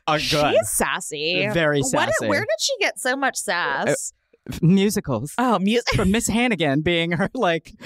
are 0.08 0.20
She's 0.20 0.70
sassy. 0.70 1.48
Very 1.54 1.80
What- 1.82 1.90
sassy. 2.10 2.28
where 2.28 2.42
did 2.42 2.60
she 2.60 2.74
get 2.80 3.00
so 3.00 3.16
much 3.16 3.38
sass? 3.38 4.14
musicals. 4.62 5.34
oh, 5.38 5.60
music. 5.60 5.96
From 5.96 6.12
Miss 6.12 6.28
Hannigan 6.28 6.82
being 6.82 7.12
her 7.14 7.30
like 7.34 7.74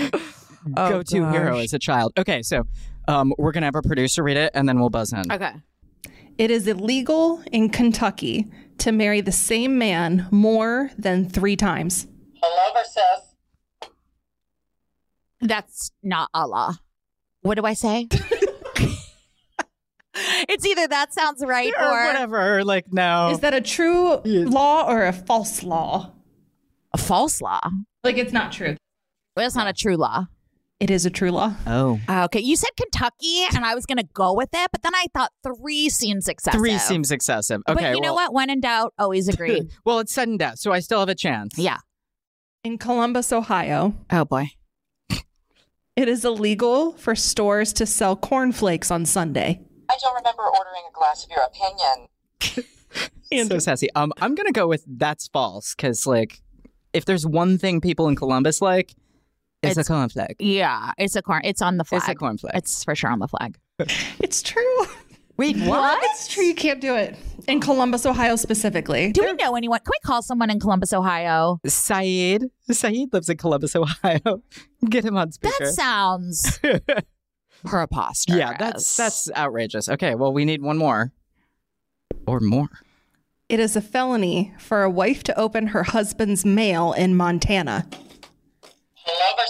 Oh, 0.78 0.90
go-to 0.90 1.30
hero 1.30 1.58
as 1.60 1.74
a 1.74 1.80
child. 1.80 2.14
Okay, 2.18 2.42
so 2.42 2.64
um, 3.08 3.34
we're 3.38 3.52
gonna 3.52 3.68
have 3.68 3.76
our 3.76 3.84
producer 3.84 4.24
read 4.24 4.38
it, 4.38 4.52
and 4.56 4.68
then 4.68 4.80
we'll 4.80 4.90
buzz 4.90 5.14
in. 5.14 5.32
Okay. 5.32 5.52
It 6.40 6.50
is 6.50 6.68
illegal 6.68 7.44
in 7.52 7.70
Kentucky 7.70 8.48
to 8.80 8.92
marry 8.92 9.22
the 9.22 9.32
same 9.32 9.78
man 9.78 10.28
more 10.32 10.90
than 10.98 11.30
three 11.30 11.56
times. 11.56 12.08
Hello, 12.42 12.82
sis. 12.84 13.25
That's 15.48 15.92
not 16.04 16.30
Allah. 16.34 16.80
What 17.42 17.56
do 17.56 17.66
I 17.66 17.74
say? 17.74 18.08
it's 20.14 20.66
either 20.66 20.88
that 20.88 21.14
sounds 21.14 21.44
right 21.46 21.74
or, 21.80 21.86
or, 21.86 22.08
whatever. 22.08 22.64
Like 22.64 22.92
no. 22.92 23.30
Is 23.30 23.40
that 23.40 23.54
a 23.54 23.62
true 23.62 24.22
law 24.26 24.90
or 24.90 25.06
a 25.06 25.14
false 25.14 25.64
law? 25.64 26.12
a 26.96 26.98
false 26.98 27.42
law. 27.42 27.60
Like 28.04 28.18
it's 28.18 28.32
not 28.34 28.52
true. 28.52 28.78
Well, 29.36 29.46
it's 29.46 29.56
not 29.56 29.68
a 29.68 29.74
true 29.74 29.98
law. 29.98 30.28
It 30.80 30.90
is 30.90 31.06
a 31.06 31.10
true 31.10 31.32
law. 31.32 31.54
oh. 31.68 32.00
Okay, 32.10 32.42
you 32.42 32.56
said 32.56 32.70
Kentucky, 32.78 33.46
and 33.54 33.66
I 33.66 33.76
was 33.76 33.86
gonna 33.86 34.04
go 34.14 34.34
with 34.34 34.50
it, 34.54 34.70
but 34.72 34.82
then 34.82 34.96
I 34.96 35.06
thought 35.14 35.32
three 35.44 35.90
seems 35.90 36.28
excessive. 36.28 36.60
Three 36.60 36.78
seems 36.78 37.12
excessive. 37.12 37.62
Okay. 37.68 37.82
but 37.82 37.96
you 37.96 38.02
know 38.02 38.14
what? 38.14 38.34
When 38.34 38.50
in 38.50 38.60
doubt, 38.62 38.94
always 38.98 39.28
agree. 39.34 39.70
well, 39.86 40.00
it's 40.00 40.14
sudden 40.14 40.38
death, 40.38 40.60
so 40.60 40.72
I 40.72 40.80
still 40.80 41.00
have 41.00 41.10
a 41.10 41.16
chance. 41.16 41.58
yeah. 41.58 41.78
In 42.64 42.78
Columbus, 42.78 43.32
Ohio, 43.32 43.94
Oh 44.12 44.26
boy. 44.26 44.48
It 45.96 46.08
is 46.08 46.26
illegal 46.26 46.94
for 46.94 47.16
stores 47.16 47.74
to 47.74 47.86
sell 47.86 48.16
cornflakes 48.16 48.92
on 48.92 49.06
Sunday. 49.06 49.62
I 49.90 49.98
don't 50.02 50.16
remember 50.16 50.44
ordering 50.44 50.84
a 50.90 50.94
glass 50.94 51.26
of 51.26 51.32
your 51.32 51.44
opinion. 51.44 53.48
so 53.50 53.60
sassy. 53.60 53.90
Um, 53.96 54.14
I'm 54.20 54.36
gonna 54.36 54.52
go 54.52 54.68
with 54.68 54.84
that's 54.88 55.28
false 55.28 55.76
because 55.76 56.08
like, 56.08 56.42
if 56.94 57.06
there's 57.06 57.26
one 57.26 57.58
thing 57.58 57.82
people 57.82 58.08
in 58.08 58.16
Columbus 58.16 58.62
like, 58.62 58.94
it's, 59.62 59.78
It's- 59.78 59.90
a 59.90 59.94
cornflake. 59.94 60.36
Yeah, 60.40 60.92
it's 60.98 61.16
a 61.16 61.22
corn. 61.22 61.42
It's 61.44 61.62
on 61.62 61.78
the 61.78 61.84
flag. 61.84 62.02
It's 62.02 62.10
a 62.10 62.16
cornflake. 62.16 62.52
It's 62.56 62.84
for 62.84 62.96
sure 62.96 63.12
on 63.12 63.20
the 63.20 63.28
flag. 63.28 63.58
It's 64.20 64.42
true. 64.42 64.86
Wait, 65.38 65.58
what? 65.58 66.00
It's 66.06 66.28
true. 66.28 66.44
You 66.44 66.56
can't 66.56 66.80
do 66.80 66.96
it. 66.96 67.18
In 67.48 67.60
Columbus, 67.60 68.06
Ohio 68.06 68.36
specifically. 68.38 69.12
Do 69.12 69.24
we 69.24 69.34
know 69.34 69.56
anyone? 69.56 69.80
Can 69.80 69.92
we 69.92 70.00
call 70.06 70.22
someone 70.22 70.50
in 70.50 70.60
Columbus, 70.60 70.94
Ohio? 70.94 71.60
Saeed. 71.66 72.46
Saeed 72.72 73.12
lives 73.14 73.30
in 73.30 73.38
Columbus, 73.38 73.76
Ohio. 73.76 74.42
Get 74.90 75.04
him 75.04 75.18
on 75.18 75.32
speaker. 75.32 75.54
That 75.60 75.74
sounds 75.74 76.60
preposterous. 77.66 78.38
yeah, 78.40 78.56
that's 78.58 78.96
that's 78.96 79.30
outrageous. 79.36 79.90
Okay, 79.90 80.16
well, 80.16 80.32
we 80.34 80.46
need 80.46 80.62
one 80.62 80.78
more 80.78 81.12
or 82.26 82.40
more. 82.40 82.70
It 83.50 83.60
is 83.60 83.76
a 83.76 83.82
felony 83.82 84.54
for 84.58 84.84
a 84.84 84.90
wife 84.90 85.22
to 85.24 85.40
open 85.40 85.68
her 85.68 85.84
husband's 85.84 86.46
mail 86.46 86.94
in 86.94 87.16
Montana. 87.16 87.86
Hello, 88.96 89.44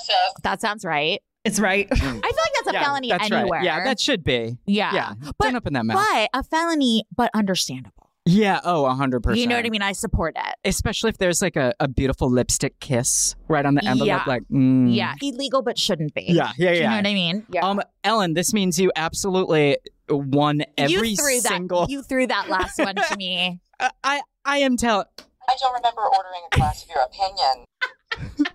that 0.43 0.59
sounds 0.59 0.83
right. 0.83 1.21
It's 1.45 1.59
right. 1.59 1.87
I 1.91 1.95
feel 1.95 2.11
like 2.13 2.23
that's 2.25 2.67
a 2.69 2.73
yeah, 2.73 2.83
felony 2.83 3.09
that's 3.09 3.31
anywhere. 3.31 3.59
Right. 3.59 3.63
Yeah, 3.63 3.83
that 3.83 3.99
should 3.99 4.23
be. 4.23 4.57
yeah. 4.65 4.93
Yeah, 4.93 5.13
But- 5.37 5.45
don't 5.45 5.55
open 5.55 5.73
that 5.73 5.85
mouth. 5.85 6.03
But 6.11 6.29
a 6.33 6.43
felony, 6.43 7.05
but 7.15 7.29
understandable. 7.33 8.09
Yeah. 8.27 8.59
Oh, 8.63 8.83
100%. 8.85 9.37
You 9.37 9.45
know 9.45 9.55
what 9.55 9.67
I 9.67 9.69
mean? 9.69 9.83
I 9.83 9.91
support 9.91 10.35
it. 10.35 10.55
Especially 10.67 11.09
if 11.09 11.19
there's 11.19 11.43
like 11.43 11.55
a, 11.55 11.75
a 11.79 11.87
beautiful 11.87 12.27
lipstick 12.27 12.79
kiss 12.79 13.35
right 13.47 13.63
on 13.63 13.75
the 13.75 13.85
envelope. 13.85 14.07
Yeah. 14.07 14.23
Like, 14.25 14.41
mm. 14.51 14.93
Yeah, 14.95 15.13
illegal, 15.21 15.61
but 15.61 15.77
shouldn't 15.77 16.15
be. 16.15 16.23
Yeah, 16.29 16.51
yeah, 16.57 16.71
Do 16.71 16.77
you 16.77 16.83
know 16.85 16.95
what 16.95 17.05
I 17.07 17.13
mean? 17.13 17.45
Yeah. 17.51 17.67
Um, 17.67 17.81
Ellyn, 18.03 18.33
this 18.33 18.51
means 18.51 18.79
you 18.79 18.91
absolutely 18.95 19.77
won 20.09 20.63
every 20.75 21.09
you 21.09 21.15
threw 21.15 21.39
single. 21.39 21.81
that. 21.81 21.91
You 21.91 22.01
threw 22.01 22.25
that 22.25 22.49
last 22.49 22.79
one 22.79 22.95
to 22.95 23.15
me. 23.17 23.59
Uh, 23.77 23.89
I 24.05 24.21
I 24.45 24.59
am 24.59 24.77
telling. 24.77 25.05
I 25.19 25.55
don't 25.59 25.73
remember 25.73 25.99
ordering 26.01 26.43
a 26.49 26.55
glass 26.55 26.81
of 26.81 26.89
your 26.89 27.03
opinion. 27.03 28.45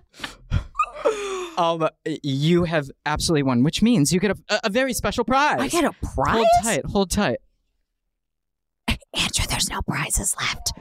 Um, 1.57 1.87
you 2.23 2.63
have 2.63 2.89
absolutely 3.05 3.43
won, 3.43 3.61
which 3.61 3.81
means 3.81 4.13
you 4.13 4.21
get 4.21 4.31
a, 4.31 4.37
a 4.63 4.69
very 4.69 4.93
special 4.93 5.25
prize. 5.25 5.59
I 5.59 5.67
get 5.67 5.83
a 5.83 5.91
prize. 5.91 6.35
Hold 6.37 6.47
tight. 6.63 6.85
Hold 6.85 7.11
tight. 7.11 7.37
Andrew, 8.87 9.45
there's 9.49 9.69
no 9.69 9.81
prizes 9.81 10.33
left. 10.39 10.71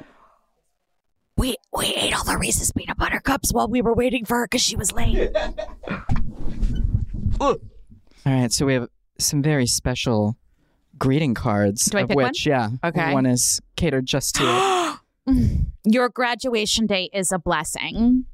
We 1.37 1.57
we 1.77 1.87
ate 1.87 2.17
all 2.17 2.25
the 2.25 2.39
Reese's 2.39 2.73
peanut 2.73 2.97
butter 2.97 3.21
cups 3.21 3.53
while 3.53 3.69
we 3.69 3.83
were 3.83 3.95
waiting 3.95 4.25
for 4.25 4.37
her 4.39 4.47
because 4.47 4.63
she 4.63 4.77
was 4.77 4.93
late. 4.93 5.35
All 7.41 7.57
right, 8.27 8.53
so 8.53 8.67
we 8.67 8.75
have 8.75 8.89
some 9.19 9.43
very 9.43 9.67
special 9.67 10.37
greeting 10.99 11.35
cards. 11.35 11.87
Do 11.87 11.99
I 11.99 12.03
of 12.03 12.09
pick 12.09 12.17
one? 12.17 12.27
which, 12.27 12.47
yeah, 12.47 12.71
Okay. 12.85 13.13
one 13.13 13.27
is 13.27 13.61
catered 13.77 14.07
just 14.07 14.35
to. 14.37 14.99
Your 15.85 16.09
graduation 16.11 16.87
day 16.87 17.09
is 17.13 17.33
a 17.33 17.39
blessing. 17.39 18.27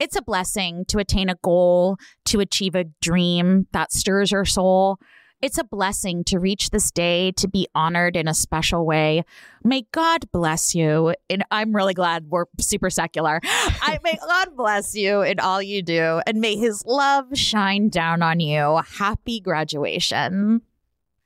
It's 0.00 0.16
a 0.16 0.22
blessing 0.22 0.86
to 0.88 0.98
attain 0.98 1.28
a 1.28 1.36
goal, 1.42 1.98
to 2.24 2.40
achieve 2.40 2.74
a 2.74 2.84
dream 3.02 3.66
that 3.72 3.92
stirs 3.92 4.32
your 4.32 4.46
soul. 4.46 4.98
It's 5.42 5.58
a 5.58 5.64
blessing 5.64 6.24
to 6.24 6.38
reach 6.38 6.70
this 6.70 6.90
day, 6.90 7.32
to 7.32 7.48
be 7.48 7.66
honored 7.74 8.16
in 8.16 8.26
a 8.26 8.34
special 8.34 8.86
way. 8.86 9.24
May 9.62 9.84
God 9.92 10.30
bless 10.32 10.74
you. 10.74 11.14
And 11.28 11.44
I'm 11.50 11.74
really 11.74 11.94
glad 11.94 12.26
we're 12.28 12.46
super 12.58 12.90
secular. 12.90 13.40
I 13.44 13.98
may 14.02 14.18
God 14.26 14.56
bless 14.56 14.94
you 14.94 15.22
in 15.22 15.38
all 15.38 15.62
you 15.62 15.82
do, 15.82 16.20
and 16.26 16.40
may 16.40 16.56
His 16.56 16.84
love 16.86 17.36
shine 17.36 17.88
down 17.90 18.22
on 18.22 18.40
you. 18.40 18.80
Happy 18.98 19.40
graduation. 19.40 20.62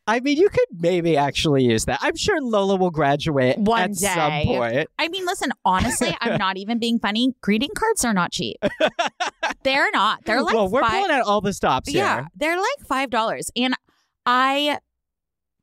I 0.06 0.20
mean, 0.20 0.36
you 0.36 0.48
could 0.50 0.66
maybe 0.78 1.16
actually 1.16 1.64
use 1.64 1.86
that. 1.86 1.98
I'm 2.02 2.16
sure 2.16 2.40
Lola 2.40 2.76
will 2.76 2.90
graduate 2.90 3.56
One 3.58 3.80
at 3.80 3.96
some 3.96 4.30
day. 4.30 4.44
point. 4.46 4.88
I 4.98 5.08
mean, 5.08 5.24
listen, 5.24 5.50
honestly, 5.64 6.14
I'm 6.20 6.38
not 6.38 6.58
even 6.58 6.78
being 6.78 6.98
funny. 6.98 7.34
Greeting 7.40 7.70
cards 7.74 8.04
are 8.04 8.12
not 8.12 8.30
cheap. 8.30 8.58
They're 9.62 9.90
not. 9.92 10.24
They're 10.24 10.42
like 10.42 10.54
well, 10.54 10.68
we're 10.68 10.82
five. 10.82 10.90
pulling 10.90 11.10
out 11.10 11.22
all 11.22 11.40
the 11.40 11.54
stops 11.54 11.90
yeah, 11.92 12.16
here. 12.16 12.28
they're 12.36 12.56
like 12.56 12.86
five 12.86 13.08
dollars. 13.08 13.50
And 13.56 13.74
I 14.26 14.78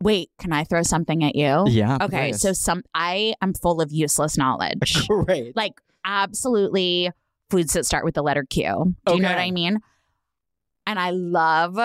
wait. 0.01 0.31
Can 0.39 0.51
I 0.53 0.63
throw 0.63 0.81
something 0.81 1.23
at 1.23 1.35
you? 1.35 1.65
Yeah. 1.67 1.99
Okay. 2.01 2.31
please. 2.31 2.41
So 2.41 2.53
some 2.53 2.83
I 2.95 3.35
am 3.41 3.53
full 3.53 3.79
of 3.79 3.91
useless 3.91 4.37
knowledge. 4.37 5.07
great. 5.25 5.55
like 5.55 5.73
absolutely 6.03 7.11
foods 7.51 7.73
that 7.73 7.85
start 7.85 8.05
with 8.05 8.15
the 8.15 8.23
letter 8.23 8.43
Q. 8.49 8.95
Do 9.05 9.13
you 9.13 9.21
know 9.21 9.29
what 9.29 9.37
I 9.37 9.51
mean? 9.51 9.79
And 10.87 10.97
I 10.97 11.11
love 11.11 11.77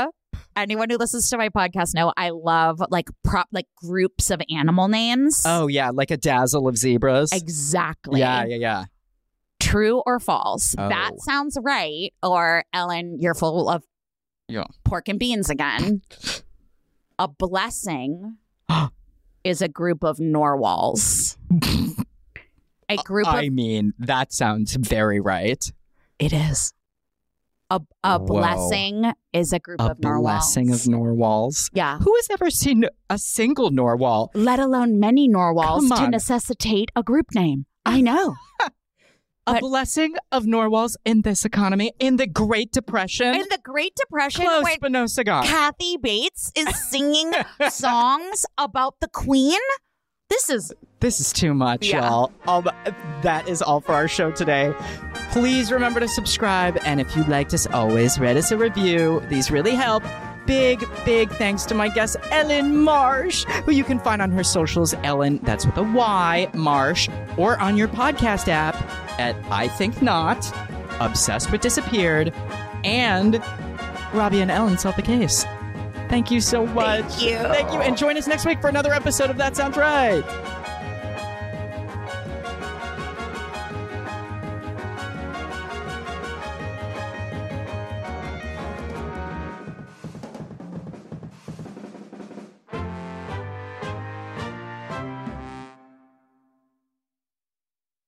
anyone 0.57 0.91
who 0.91 0.97
listens 0.97 1.29
to 1.31 1.37
my 1.39 1.49
podcast 1.49 1.95
know 1.95 2.13
I 2.17 2.31
love 2.31 2.83
like 2.91 3.09
prop 3.23 3.49
like 3.53 3.67
groups 3.77 4.31
of 4.31 4.41
animal 4.51 4.89
names. 4.89 5.43
Oh 5.45 5.67
yeah, 5.67 5.91
like 5.91 6.11
a 6.11 6.17
dazzle 6.17 6.67
of 6.69 6.77
zebras. 6.77 7.33
Exactly. 7.33 8.21
Yeah, 8.21 8.45
yeah, 8.45 8.57
yeah. 8.57 8.85
True 9.61 10.03
or 10.07 10.19
false? 10.21 10.75
Oh. 10.79 10.89
That 10.89 11.13
sounds 11.21 11.59
right. 11.63 12.13
Or 12.23 12.65
Ellyn, 12.75 13.17
you're 13.21 13.35
full 13.35 13.69
of 13.69 13.85
Yeah. 14.49 14.65
pork 14.85 15.09
and 15.09 15.19
beans 15.19 15.51
again. 15.51 16.03
a 17.19 17.29
blessing 17.29 18.37
is 19.45 19.63
a 19.63 19.69
group 19.69 20.05
of 20.05 20.19
narwhals. 20.21 21.37
a 22.89 22.97
group 22.97 23.27
I 23.27 23.45
of 23.45 23.53
mean, 23.53 23.95
that 23.99 24.33
sounds 24.33 24.75
very 24.77 25.21
right. 25.21 25.65
it 26.19 26.33
is. 26.33 26.73
A 27.69 27.81
a 28.05 28.19
blessing 28.21 29.13
is 29.33 29.53
a 29.53 29.59
group 29.59 29.81
A 29.81 29.91
of 29.91 30.01
narwhals. 30.01 30.23
blessing 30.23 30.73
of 30.73 30.87
narwhals. 30.87 31.69
yeah. 31.73 31.99
Who 31.99 32.15
has 32.15 32.29
ever 32.31 32.49
seen 32.51 32.85
a 33.11 33.19
single 33.19 33.71
narwhal? 33.73 34.31
Let 34.35 34.61
alone 34.61 35.01
many 35.01 35.27
narwhals 35.27 35.89
Come 35.89 35.99
to 36.05 36.09
necessitate 36.11 36.91
a 36.95 37.03
group 37.03 37.35
name. 37.35 37.67
I 37.85 38.01
know. 38.01 38.37
A 39.49 39.55
But- 39.55 39.61
blessing 39.61 40.15
of 40.31 40.47
narwhals 40.47 40.97
in 41.05 41.23
this 41.23 41.45
economy 41.45 41.93
in 41.99 42.17
the 42.17 42.27
Great 42.29 42.71
Depression. 42.73 43.35
In 43.35 43.47
the 43.51 43.59
Great 43.63 43.95
Depression, 43.97 44.45
Close, 44.45 44.63
when 44.65 44.77
but 44.81 44.93
no 44.93 45.07
cigar. 45.07 45.43
Kathy 45.45 45.97
Bates 45.97 46.53
is 46.57 46.69
singing 46.89 47.33
songs 47.69 48.47
about 48.59 48.95
the 49.01 49.09
Queen. 49.09 49.61
This 50.29 50.51
is 50.51 50.73
This 51.01 51.21
is 51.21 51.33
too 51.33 51.53
much, 51.55 51.87
Yeah. 51.87 52.01
y'all. 52.09 52.33
Um, 52.49 52.69
that 53.23 53.47
is 53.49 53.61
all 53.63 53.81
for 53.81 53.93
our 53.95 54.09
show 54.09 54.31
today. 54.31 54.73
Please 55.31 55.71
remember 55.71 56.01
to 56.01 56.09
subscribe, 56.09 56.79
and 56.87 57.01
if 57.01 57.15
you'd 57.15 57.29
like 57.29 57.49
to 57.51 57.69
always 57.73 58.19
write 58.19 58.37
us 58.39 58.51
a 58.51 58.57
review. 58.57 59.23
These 59.29 59.51
really 59.51 59.75
help. 59.75 60.03
Big, 60.47 60.85
big 61.05 61.29
thanks 61.33 61.65
to 61.67 61.75
my 61.75 61.89
guest, 61.89 62.17
Ellyn 62.31 62.73
Marsh, 62.77 63.45
who 63.65 63.73
you 63.73 63.85
can 63.85 63.99
find 63.99 64.23
on 64.23 64.31
her 64.31 64.43
socials, 64.45 64.95
Ellyn, 65.05 65.39
that's 65.45 65.67
with 65.67 65.77
a 65.77 65.83
Y, 65.83 66.49
Marsh, 66.55 67.09
or 67.37 67.59
on 67.61 67.77
your 67.77 67.89
podcast 67.89 68.49
app 68.49 68.75
at 69.21 69.37
I 69.51 69.69
Think 69.69 70.01
Not, 70.01 70.51
Obsessed 71.01 71.51
with 71.53 71.61
Disappeared, 71.61 72.33
and 72.85 73.43
Robbie 74.15 74.41
and 74.41 74.51
Ellyn 74.51 74.79
solve 74.79 74.97
the 74.97 75.03
case. 75.03 75.45
Thank 76.09 76.31
you 76.31 76.41
so 76.41 76.67
much. 76.67 77.05
Thank 77.05 77.23
you. 77.23 77.39
Thank 77.39 77.73
you. 77.73 77.81
And 77.81 77.97
join 77.97 78.17
us 78.17 78.27
next 78.27 78.47
week 78.47 78.61
for 78.61 78.69
another 78.69 78.93
episode 78.93 79.31
of 79.31 79.37
That 79.37 79.57
Sounds 79.57 79.77
Right. 79.77 80.25